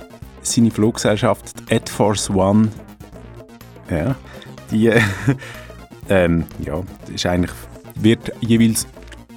[0.42, 2.70] seine Fluggesellschaft, die Air Force One,
[3.90, 4.16] ja,
[4.72, 4.92] die
[6.10, 6.82] ähm, ja,
[7.14, 7.52] ist eigentlich,
[7.96, 8.88] wird jeweils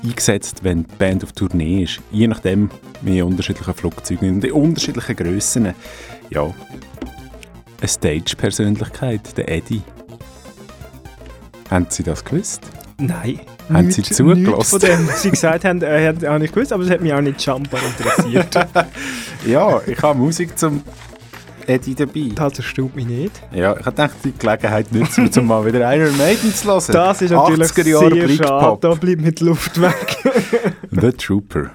[0.04, 2.00] eingesetzt, wenn die Band auf Tournee ist.
[2.10, 2.70] Je nachdem,
[3.02, 5.74] wie unterschiedliche Flugzeuge und in unterschiedlichen Grössen.
[6.30, 6.44] Ja,
[7.80, 9.82] eine Stage-Persönlichkeit, der Eddie.
[11.70, 12.62] Haben Sie das gewusst?
[12.98, 13.40] Nein.
[13.72, 14.42] Haben Sie Nichts- zugelassen?
[14.44, 17.12] nichts von dem, was Sie gesagt haben, äh, habe ich gewusst, aber es hat mich
[17.12, 18.54] auch nicht Jumper interessiert.
[19.46, 20.82] ja, ich habe Musik zum
[21.68, 22.30] Eddie dabei.
[22.34, 23.42] Das erstaunt mich nicht.
[23.52, 26.82] Ja, ich gedacht, die Gelegenheit nutzen, um mal wieder Iron Maiden zu hören.
[26.88, 28.78] Das ist natürlich 80er Jahre sehr schade.
[28.80, 30.16] Da bleibt mit Luft weg.
[30.90, 31.72] The Trooper.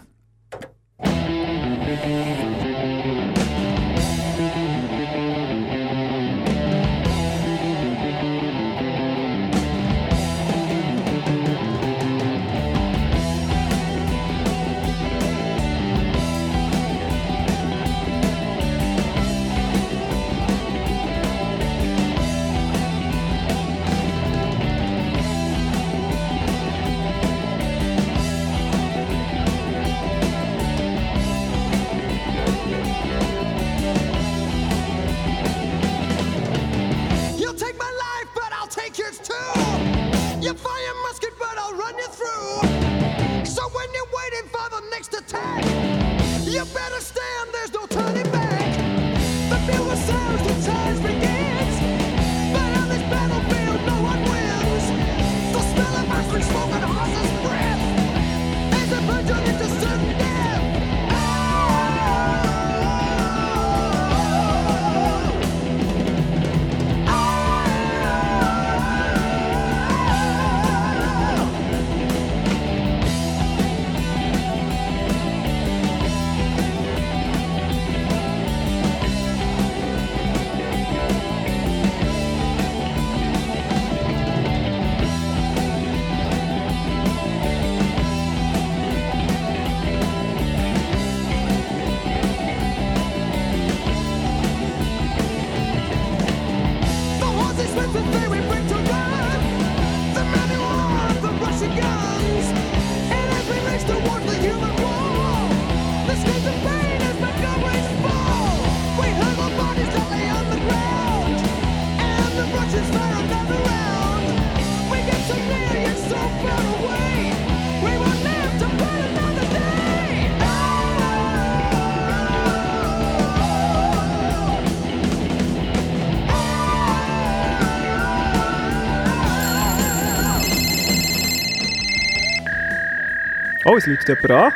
[133.66, 134.53] Oh, es läutet jemand an.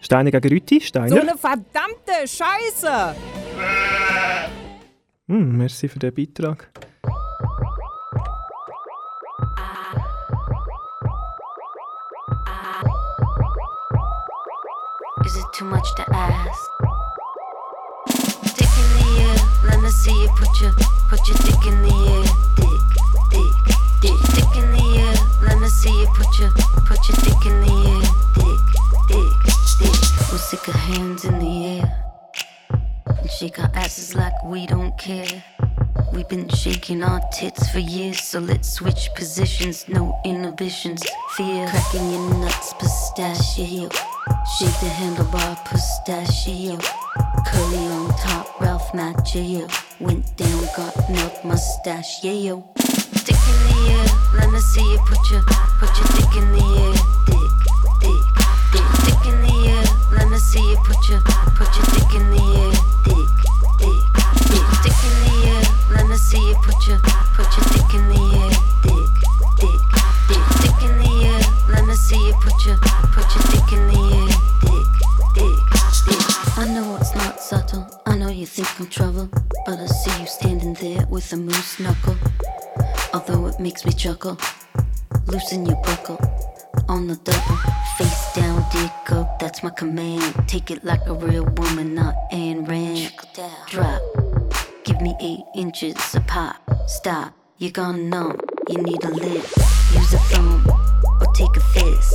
[0.00, 0.80] Steiner gegen Rüti.
[0.80, 1.20] So Steiner.
[1.20, 3.14] eine verdammte Scheiße!
[5.28, 6.70] Hm, merci für den Beitrag.
[15.24, 16.70] Is it too much to ask?
[18.56, 20.72] Dick in the air, let me see you put your
[21.10, 22.27] put your dick in the air.
[30.68, 32.04] Of hands in the air.
[33.06, 35.42] And shake our asses like we don't care.
[36.12, 39.88] We've been shaking our tits for years, so let's switch positions.
[39.88, 41.02] No inhibitions,
[41.36, 41.68] fear.
[41.68, 43.88] Cracking your nuts, pistachio.
[44.58, 46.78] Shake the handlebar, pistachio.
[47.46, 49.68] Curly on top, Ralph Macchio.
[50.00, 52.64] Went down, got milk, mustache, yeah yo.
[53.24, 54.06] Dick in the air,
[54.40, 55.42] let me see you put your
[55.80, 56.94] put your dick in the air.
[57.26, 57.47] Dick,
[60.38, 61.20] me see you put your
[61.58, 62.70] put your dick in the air.
[63.02, 63.28] Dick,
[63.80, 64.02] dick,
[64.46, 65.62] dick, dick in the air.
[65.90, 66.98] Let me see you put your
[67.34, 68.52] put your dick in the air.
[68.86, 69.10] Dick,
[69.58, 69.80] dick,
[70.30, 71.42] dick, dick in the air.
[71.74, 72.78] Let me see you put your
[73.14, 74.28] put your dick in the air.
[74.62, 74.86] Dick,
[75.34, 75.58] dick,
[76.06, 76.58] dick.
[76.58, 77.88] I know it's not subtle.
[78.06, 79.28] I know you think I'm trouble,
[79.66, 82.16] but I see you standing there with a moose knuckle.
[83.12, 84.38] Although it makes me chuckle,
[85.26, 86.18] loosen your buckle
[86.88, 87.56] on the double.
[87.96, 90.34] Face down, dick up, that's my command.
[90.46, 93.12] Take it like a real woman, not Ayn Rand.
[93.66, 94.00] Drop,
[94.84, 96.56] give me eight inches of pop.
[96.86, 99.44] Stop, you're gone numb, you need a lip.
[99.94, 100.66] Use a thumb
[101.20, 102.14] or take a fist.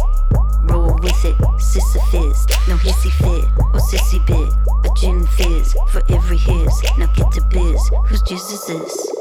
[0.63, 2.45] Roll with it, Sisyphus.
[2.67, 4.49] No hissy fit or sissy bit.
[4.85, 6.81] A gin fizz for every hiss.
[6.97, 7.81] Now get to biz.
[8.05, 9.11] Whose jizz is this?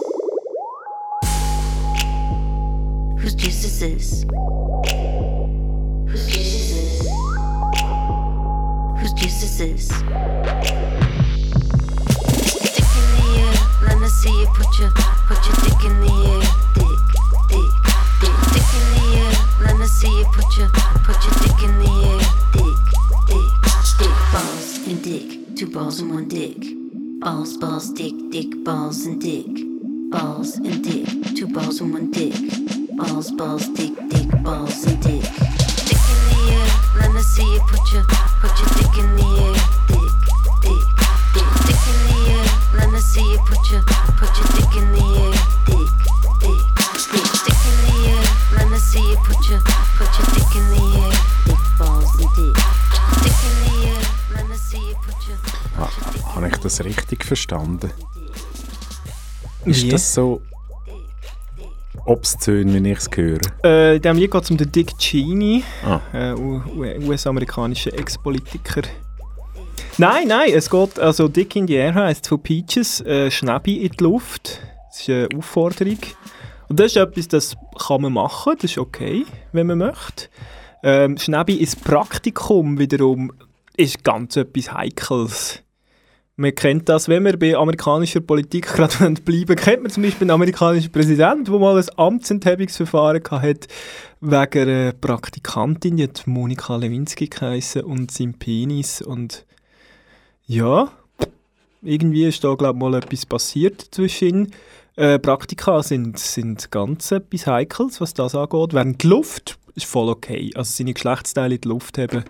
[3.20, 4.24] Whose jizz is this?
[9.12, 10.16] Whose jizz is in the
[13.40, 13.54] air,
[13.86, 14.90] let me see you put your
[15.28, 16.40] put your dick in the air.
[16.72, 17.00] Dick,
[17.48, 17.72] dick,
[18.20, 19.32] dick, dick in the air.
[19.66, 20.68] Let me see you put your
[21.04, 22.20] put your dick in the air.
[22.52, 22.78] Dick,
[23.28, 23.52] dick,
[23.98, 26.60] dick, balls and dick, two balls and one dick.
[27.20, 29.46] Balls, balls, dick, dick, balls and dick.
[30.10, 32.34] Balls and dick, two balls and one dick.
[32.96, 35.61] Balls, balls, dick, dick, balls and dick.
[36.94, 38.04] Let me see you put your
[38.40, 39.56] put your dick in the air.
[39.88, 40.14] Dick,
[40.62, 40.84] dick,
[41.34, 42.46] dick, dick in the air.
[42.76, 43.82] Let me see you put your
[44.20, 45.32] put your dick in the air.
[45.66, 45.90] Dick,
[46.40, 46.60] dick,
[47.12, 48.24] dick, dick in the air.
[48.56, 49.60] Let me see you put your
[49.98, 51.12] put your dick in the air.
[51.46, 52.56] Dick, balls and dick.
[53.22, 54.02] Dick in the air,
[54.34, 55.38] let me see you put your
[55.78, 57.90] Ha, habe ich das richtig verstanden?
[59.64, 59.88] Ist Wie?
[59.90, 60.42] das so
[62.06, 63.40] obszön, wenn ich es höre?
[63.64, 66.00] Äh, in diesem Lied geht es um den Dick Cheney, Ah.
[66.12, 68.82] äh, U- U- US-amerikanischer Ex-Politiker.
[69.98, 73.92] Nein, nein, es geht, also Dick in the Air heisst von Peaches, äh, Schnäbi in
[73.92, 74.60] die Luft.
[74.90, 75.98] Das ist eine Aufforderung.
[76.68, 80.28] Und das ist etwas, das kann man machen, das ist okay, wenn man möchte.
[80.82, 83.32] Ähm, Schnäbi ins Praktikum wiederum
[83.76, 85.61] ist ganz etwas Heikles.
[86.36, 90.30] Man kennt das, wenn wir bei amerikanischer Politik gerade bleiben kennt man zum Beispiel einen
[90.30, 93.68] amerikanischen Präsident, der mal ein Amtsenthebungsverfahren hatte
[94.20, 99.44] wegen einer Praktikantin, die hat Monika Lewinsky geheissen und sein Penis und
[100.46, 100.90] ja,
[101.82, 104.52] irgendwie ist da glaube ich mal etwas passiert zwischen.
[104.94, 108.74] Äh, Praktika sind, sind ganz etwas Heikles, was das angeht.
[108.74, 110.50] Während die Luft ist voll okay.
[110.54, 112.24] Also seine Geschlechtsteile in die Luft haben,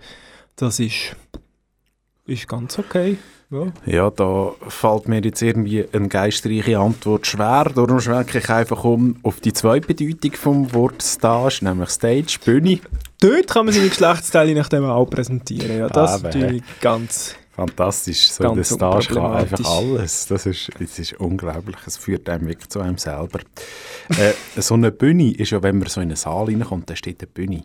[0.55, 1.15] das ist,
[2.25, 3.17] ist ganz okay.
[3.49, 3.71] Ja.
[3.85, 7.65] Ja, da fällt mir jetzt irgendwie eine geistreiche Antwort schwer.
[7.75, 12.79] Darum schwenke ich einfach um auf die zweite Bedeutung vom Wort Stage, nämlich Stage, Bühne.
[13.19, 15.77] Dort kann man seine Geschlechtsteile nach dem auch präsentieren.
[15.77, 17.35] Ja, das ist Aber, natürlich ganz...
[17.55, 20.25] Fantastisch, so der Ganz Stage kann einfach alles.
[20.25, 23.41] Das ist, das ist unglaublich, es führt einem wirklich zu einem selber.
[24.17, 27.21] äh, so eine Bühne ist ja, wenn man so in einen Saal reinkommt, da steht
[27.21, 27.63] eine Bühne.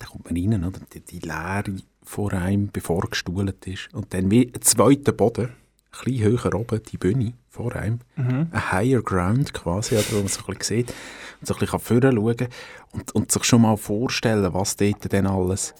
[0.00, 0.80] Da kommt man rein, oder?
[0.92, 1.76] Die, die Leere
[2.08, 3.92] vor einem, bevor gestuhlt ist.
[3.92, 8.00] Und dann wie ein zweiter Boden, ein bisschen höher oben, die Bühne vor einem.
[8.16, 8.48] Mhm.
[8.50, 10.94] Ein Higher Ground quasi, oder, wo man so ein bisschen sieht
[11.40, 12.48] und so ein bisschen vorne schauen
[12.92, 15.74] und, und sich schon mal vorstellen, was dort dann alles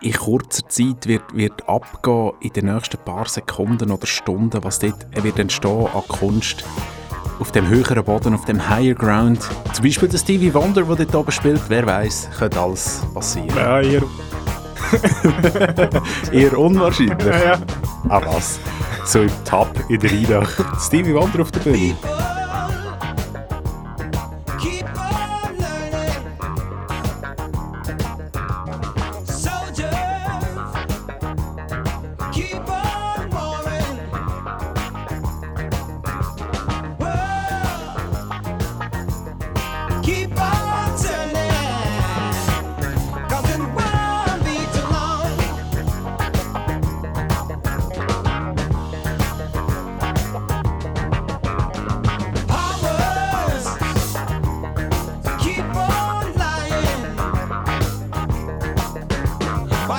[0.00, 5.06] in kurzer Zeit wird, wird abgehen, in den nächsten paar Sekunden oder Stunden, was dort
[5.22, 6.64] wird entstehen an Kunst
[7.38, 9.40] auf dem höheren Boden, auf dem Higher Ground.
[9.74, 13.84] Zum Beispiel der Stevie Wonder, der dort oben spielt, wer weiß, könnte alles passieren.
[13.84, 14.02] Ihr...
[16.32, 17.26] Eher unwahrscheinlich.
[17.26, 17.58] Ja, ja.
[18.08, 18.58] Ah was?
[19.04, 20.64] So im Tab in der Weihnacht.
[20.80, 21.96] Stevie Wonder auf der Bühne.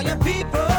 [0.04, 0.73] Your people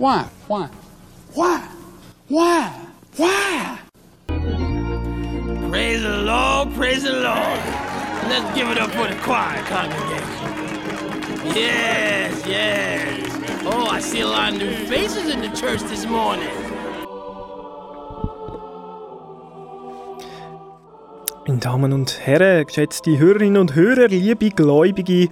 [0.00, 0.24] Why?
[0.48, 0.70] Why?
[1.34, 1.68] Why?
[2.28, 2.72] Why?
[3.18, 3.78] Why?
[5.68, 7.60] Praise the Lord, praise the Lord.
[8.30, 11.54] Let's give it up for the choir congregation.
[11.54, 13.28] Yes, yes.
[13.66, 16.48] Oh, I see a lot of new faces in the church this morning.
[21.46, 25.28] Meine Damen und Herren, geschätzte Hörerinnen und Hörer, liebe Gläubige,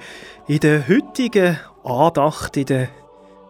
[0.47, 2.89] in der heutigen Andacht, in der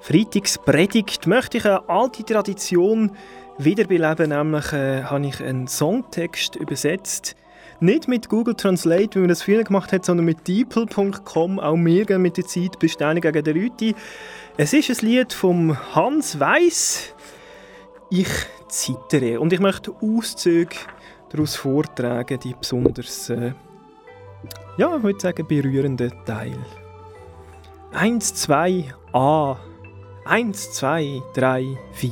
[0.01, 3.13] Freitagspredigt, möchte ich eine alte Tradition
[3.59, 7.37] wiederbeleben, nämlich äh, habe ich einen Songtext übersetzt.
[7.81, 11.61] Nicht mit Google Translate, wie man das früher gemacht hat, sondern mit deeple.com.
[11.61, 13.95] Auch wir gehen mit der Zeit beständig gegen den Rüti.
[14.57, 17.15] Es ist ein Lied von Hans Weiss.
[18.11, 18.29] Ich
[18.69, 19.39] zittere.
[19.39, 20.75] Und ich möchte Auszüge
[21.31, 23.53] daraus vortragen, die besonders, äh,
[24.77, 26.59] ja, ich würde sagen, berührenden Teil.
[27.93, 29.57] 1, 2, A.
[30.29, 32.11] 1, 2, 3, 4.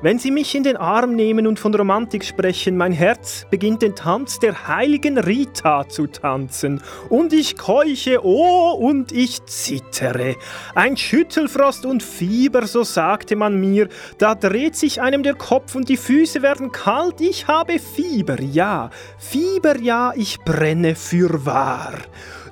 [0.00, 3.96] Wenn Sie mich in den Arm nehmen und von Romantik sprechen, mein Herz beginnt den
[3.96, 6.80] Tanz der heiligen Rita zu tanzen.
[7.08, 10.36] Und ich keuche, oh, und ich zittere.
[10.76, 13.88] Ein Schüttelfrost und Fieber, so sagte man mir.
[14.18, 17.20] Da dreht sich einem der Kopf und die Füße werden kalt.
[17.20, 18.90] Ich habe Fieber, ja.
[19.18, 21.94] Fieber, ja, ich brenne für wahr.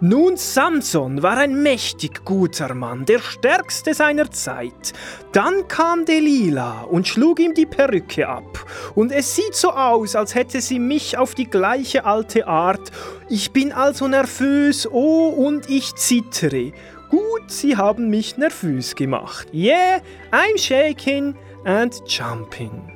[0.05, 4.92] Nun, Samson war ein mächtig guter Mann, der stärkste seiner Zeit.
[5.30, 8.66] Dann kam Delilah und schlug ihm die Perücke ab.
[8.96, 12.90] Und es sieht so aus, als hätte sie mich auf die gleiche alte Art.
[13.28, 16.72] Ich bin also nervös, oh, und ich zittere.
[17.09, 19.46] Gut, sie haben mich nervös gemacht.
[19.55, 20.00] Yeah,
[20.32, 22.91] I'm shaking and jumping.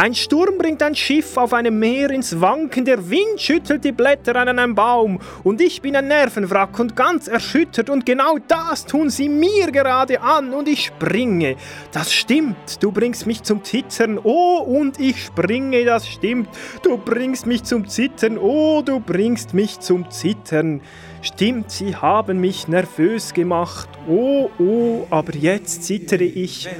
[0.00, 4.34] Ein Sturm bringt ein Schiff auf einem Meer ins Wanken, der Wind schüttelt die Blätter
[4.34, 9.10] an einem Baum und ich bin ein Nervenwrack und ganz erschüttert und genau das tun
[9.10, 11.56] sie mir gerade an und ich springe.
[11.92, 16.48] Das stimmt, du bringst mich zum Zittern, oh und ich springe, das stimmt,
[16.82, 20.80] du bringst mich zum Zittern, oh du bringst mich zum Zittern.
[21.20, 26.70] Stimmt, sie haben mich nervös gemacht, oh oh, aber jetzt zittere ich.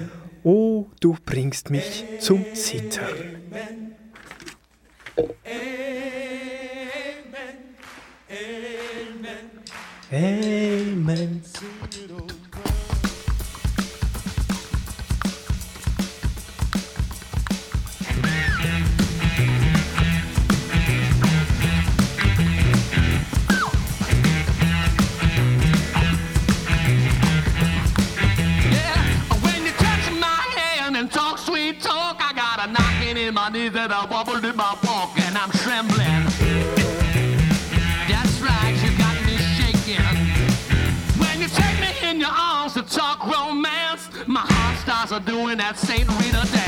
[0.43, 3.37] Oh, du bringst mich zum Zittern.
[10.13, 11.07] Amen.
[11.07, 11.43] When
[33.41, 36.25] knocking in my knees and a wobble in my walk, and I'm trembling.
[38.09, 40.05] That's right, you got me shaking.
[41.19, 45.79] When you take me in your arms to talk romance, my heart starts doing that
[45.79, 46.60] Saint Rita dance,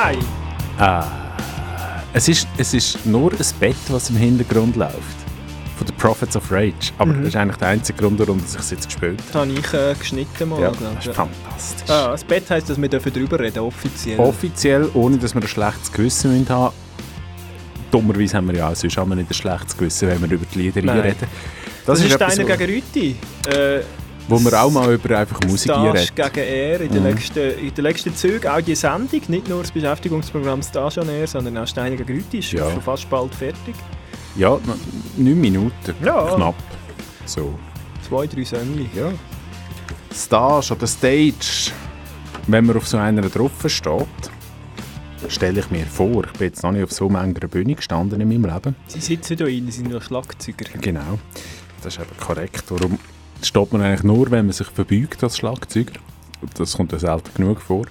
[0.00, 0.16] Hi!
[0.78, 1.04] Ah,
[2.12, 4.94] es ist, es ist nur ein Bett, was im Hintergrund läuft.
[5.76, 6.92] Von der Prophets of Rage.
[6.98, 7.18] Aber Mhm.
[7.18, 9.94] das ist eigentlich der einzige Grund, warum ich es jetzt gespielt Das habe ich äh,
[9.98, 10.60] geschnitten mal.
[10.60, 11.90] Ja, glaub das ist fantastisch.
[11.90, 14.18] Ah, das Bett heisst, dass wir dürfen drüber reden, offiziell.
[14.18, 14.28] habe.
[14.28, 16.72] Offiziell, ohne dass wir ein schlechtes Gewissen haben
[17.90, 20.46] Dummerweise haben wir ja auch sonst haben wir nicht ein schlechtes Gewissen, wenn wir über
[20.54, 21.26] die Lieder reden.
[21.84, 23.16] Das, ist etwas, Steiner gegen Rüti.
[23.48, 23.80] Äh,
[24.28, 26.06] Wo wir auch mal über einfach Musik reden.
[26.14, 27.08] gegen Air in den Mhm.
[27.08, 28.46] letzten, in den letzten Zügen.
[28.48, 32.52] Auch die Sendung, nicht nur das Beschäftigungsprogramm Stage on Air, sondern auch Steiner gegen ist
[32.52, 32.70] Ja.
[32.70, 33.74] schon fast bald fertig.
[34.36, 34.58] Ja,
[35.16, 35.94] neun Minuten.
[36.04, 36.34] Ja.
[36.36, 36.54] Knapp.
[37.24, 37.58] So.
[38.06, 38.88] Zwei, drei Söngli.
[38.94, 39.10] Ja.
[40.14, 41.72] Stage oder Stage,
[42.46, 44.06] wenn man auf so einer drauf steht,
[45.28, 48.28] stelle ich mir vor, ich bin jetzt noch nicht auf so einer Bühne gestanden in
[48.28, 48.76] meinem Leben.
[48.86, 50.66] Sie sitzen hier rein, sie sind nur Schlagzeuger.
[50.80, 51.18] Genau.
[51.82, 52.64] Das ist eben korrekt.
[52.68, 52.98] Warum
[53.42, 55.92] steht man eigentlich nur, wenn man sich verbeugt als Schlagzeuger?
[56.54, 57.86] Das kommt ja selten genug vor.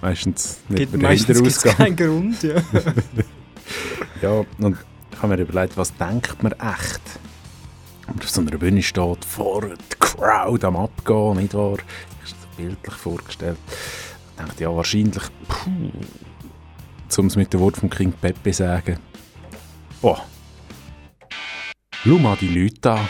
[0.00, 1.96] Meistens nicht Gibt- meistens gibt's Hinterausgang.
[1.96, 2.54] keinen Grund, ja.
[4.22, 4.76] ja, und
[5.12, 7.00] ich habe mir überlegt, was denkt man echt?
[8.06, 11.76] Wenn man auf so einer Bühne steht, vor der Crowd am Abgehen, nicht wahr?
[12.24, 13.58] Ich habe mir bildlich vorgestellt.
[13.68, 15.90] Ich dachte, ja, wahrscheinlich, puh,
[17.18, 18.98] um es mit dem Wort von King Pepe sagen,
[20.00, 20.24] boah,
[22.02, 23.08] schau mal die Leute an,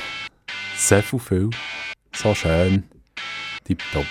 [0.74, 1.50] viel, viel,
[2.12, 2.84] so schön,
[3.64, 4.06] tipptopp.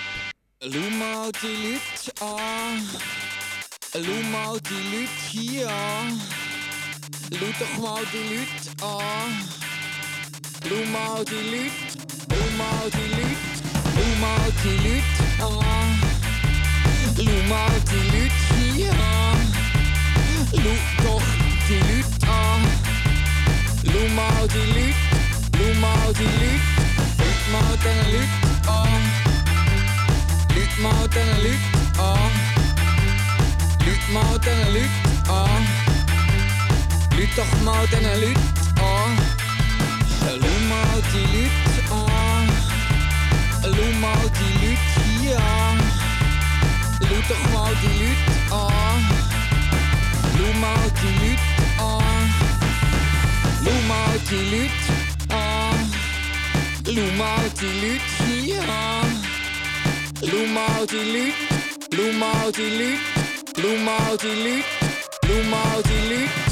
[0.62, 2.88] Schau mal die Leute an.
[3.92, 6.20] Schau mal die Leute hier an.
[7.32, 9.32] Schau doch mal die Leute an.
[10.62, 11.90] Schau mal die Leute.
[12.28, 13.50] Schau mal die Leute.
[13.94, 15.90] Schau mal die Leute an.
[17.16, 19.42] Schau mal die Leute hier an.
[20.50, 20.72] Schau
[21.04, 21.28] doch
[21.68, 22.62] die Leute an.
[23.84, 24.94] Schau mal die Leute.
[25.56, 26.79] Schau mal die Leute.
[27.50, 29.02] Schau mal die Leute an.
[30.54, 31.58] Schau mal die Leute
[31.98, 32.32] an.
[33.80, 35.64] Schau mal die Leute an.
[37.10, 38.42] Schau doch mal die Leute
[38.80, 39.14] an.
[40.20, 42.46] Schau mal die Leute an.
[43.62, 45.78] Schau mal die Leute hier an.
[47.00, 49.00] Schau doch mal die Leute an.
[50.36, 52.24] Schau mal die Leute an.
[53.64, 54.89] Schau mal die Leute an.
[56.92, 59.24] Schau mal die Leute hier an.
[60.28, 60.86] Schau mal
[65.82, 66.49] die Leute.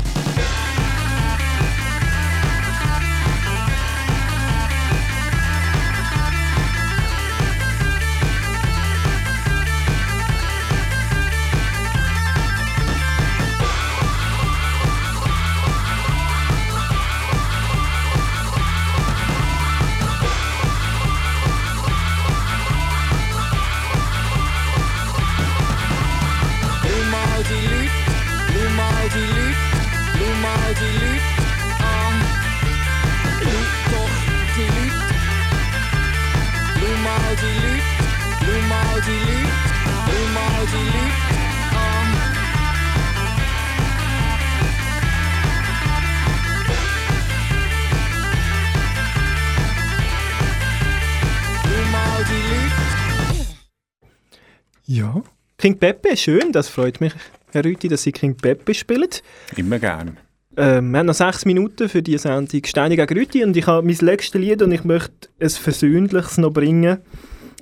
[55.69, 57.13] King Pepe, schön, das freut mich,
[57.53, 59.11] Herr Rüti, dass Sie King Pepe spielen.
[59.55, 60.13] Immer gerne.
[60.57, 63.87] Ähm, wir haben noch sechs Minuten für die Sendung Steine gegen Rüti und ich habe
[63.87, 67.01] mein letztes Lied und ich möchte ein Versöhnliches noch bringen.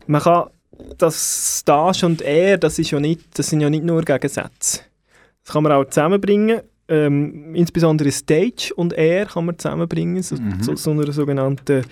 [0.07, 0.51] Man kann
[0.99, 4.83] das Stage und er, das, ist ja nicht, das sind ja nicht nur Gegensätze.
[5.43, 6.61] Das kann man auch zusammenbringen.
[6.89, 10.63] Ähm, insbesondere Stage und er kann man zusammenbringen, so, Mhm.
[10.63, 11.83] so, so einer sogenannten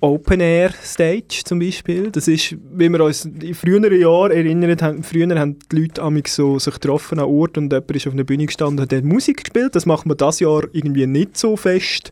[0.00, 2.10] Open Air Stage zum Beispiel.
[2.10, 6.28] Das ist, wie wir uns in früheren Jahren erinnern, haben, früher haben die Leute amig
[6.28, 9.44] so sich getroffen an Ort und jemand ist auf einer Bühne gestanden und hat Musik
[9.44, 9.74] gespielt.
[9.74, 12.10] Das macht man das Jahr irgendwie nicht so fest.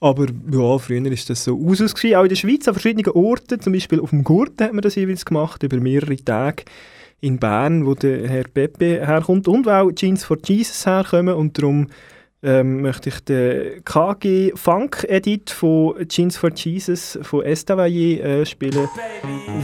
[0.00, 1.94] Aber ja, früher ist das so Usus.
[1.94, 4.94] Auch in der Schweiz an verschiedenen Orten, zum Beispiel auf dem Gurten hat man das
[4.94, 6.64] jeweils gemacht, über mehrere Tage
[7.20, 11.88] in Bern, wo der Herr Pepe herkommt und auch Jeans for Jesus herkommen und darum
[12.42, 18.88] ähm, möchte ich den KG Funk Edit von Jeans for Jesus von Estavayer äh, spielen,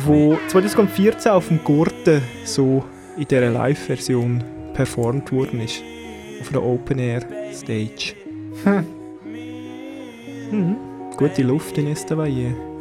[0.04, 2.84] wo 2014 auf dem Gurten so
[3.16, 5.82] in dieser Live-Version performt worden ist.
[6.40, 7.22] Auf einer Open Air
[7.52, 8.14] Stage.
[10.50, 10.76] Mhm.
[11.16, 12.75] Gute Luft in Estavayer.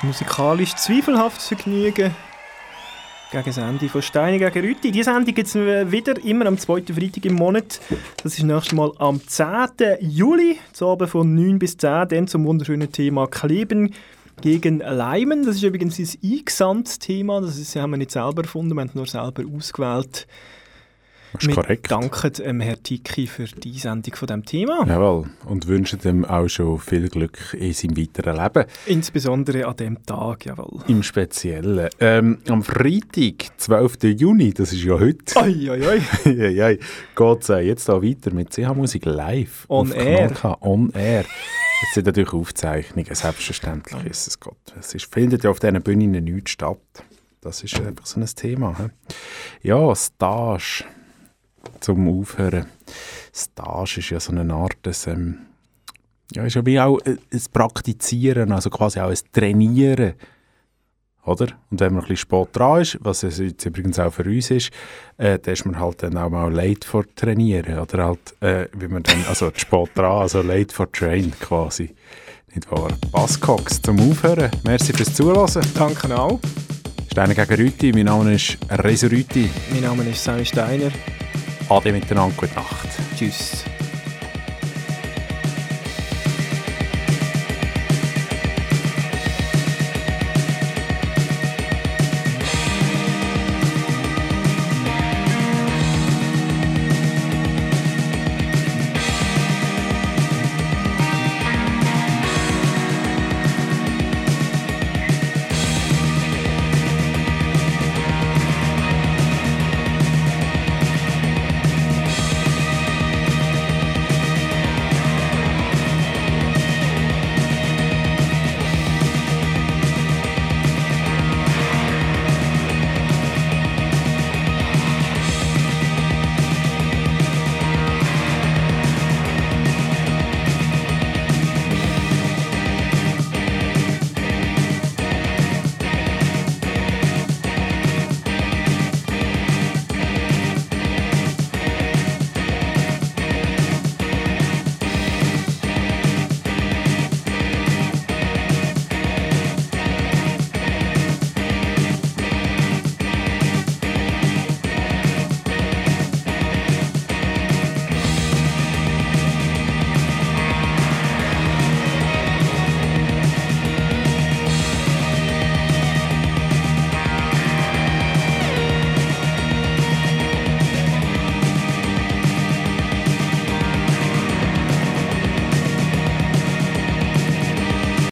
[0.00, 2.14] Ein musikalisch zweifelhaftes Vergnügen
[3.32, 4.92] gegen das Ende von Steine gegen Rütti.
[4.92, 7.80] Diese Sendung gibt es wieder, immer am zweiten Freitag im Monat.
[8.22, 9.48] Das ist nächstes Mal am 10.
[10.00, 13.92] Juli, zu Abend von 9 bis 10, dann zum wunderschönen Thema Kleben
[14.40, 15.44] gegen Leimen.
[15.44, 18.94] Das ist übrigens ein eingesandtes Thema, das haben wir nicht selber erfunden, wir haben es
[18.94, 20.28] nur selber ausgewählt.
[21.32, 21.90] Das ist wir korrekt.
[21.90, 24.86] danken ähm, Herrn Tiki für die Einsendung von diesem Thema.
[24.86, 25.26] Jawohl.
[25.44, 28.64] Und wünschen ihm auch schon viel Glück in seinem weiteren Leben.
[28.86, 30.82] Insbesondere an dem Tag, jawohl.
[30.88, 31.88] Im Speziellen.
[32.00, 33.96] Ähm, am Freitag, 12.
[34.18, 35.36] Juni, das ist ja heute.
[35.36, 36.00] Oi, oi, oi.
[36.24, 36.78] ei, ei,
[37.14, 39.66] geht es jetzt hier weiter mit CH Musik live.
[39.68, 40.28] On air.
[40.28, 40.58] Kanal K.
[40.60, 41.24] On air.
[41.82, 44.56] Es sind natürlich Aufzeichnungen, selbstverständlich ist es Gott.
[44.78, 46.78] Es ist, findet ja auf diesen Bühnen nichts statt.
[47.40, 48.76] Das ist einfach so ein Thema.
[48.78, 49.68] He?
[49.68, 50.84] Ja, Stage.
[51.80, 52.66] Zum Aufhören.
[53.34, 55.38] Stage ist ja so eine Art, des, ähm,
[56.34, 60.14] ja, ist ja wie auch ein ein Praktizieren, also quasi auch ein Trainieren.
[61.24, 61.48] Oder?
[61.70, 64.50] Und wenn man ein bisschen spät dran ist, was es jetzt übrigens auch für uns
[64.50, 64.70] ist,
[65.18, 67.78] äh, dann ist man halt dann auch mal late for trainieren.
[67.78, 71.94] Oder halt, äh, wie man dann, also spät dran, also late for train quasi.
[72.54, 72.88] Nicht wahr?
[73.12, 74.50] Basskox zum Aufhören.
[74.64, 75.62] Merci fürs Zuhören.
[75.74, 76.40] Danke auch.
[77.12, 79.50] Steine gegen Rüti, mein Name ist Reso Rüti.
[79.70, 80.90] Mein Name ist Sammy Steiner.
[81.68, 82.88] Ade miteinander, gute Nacht.
[83.16, 83.64] Tschüss.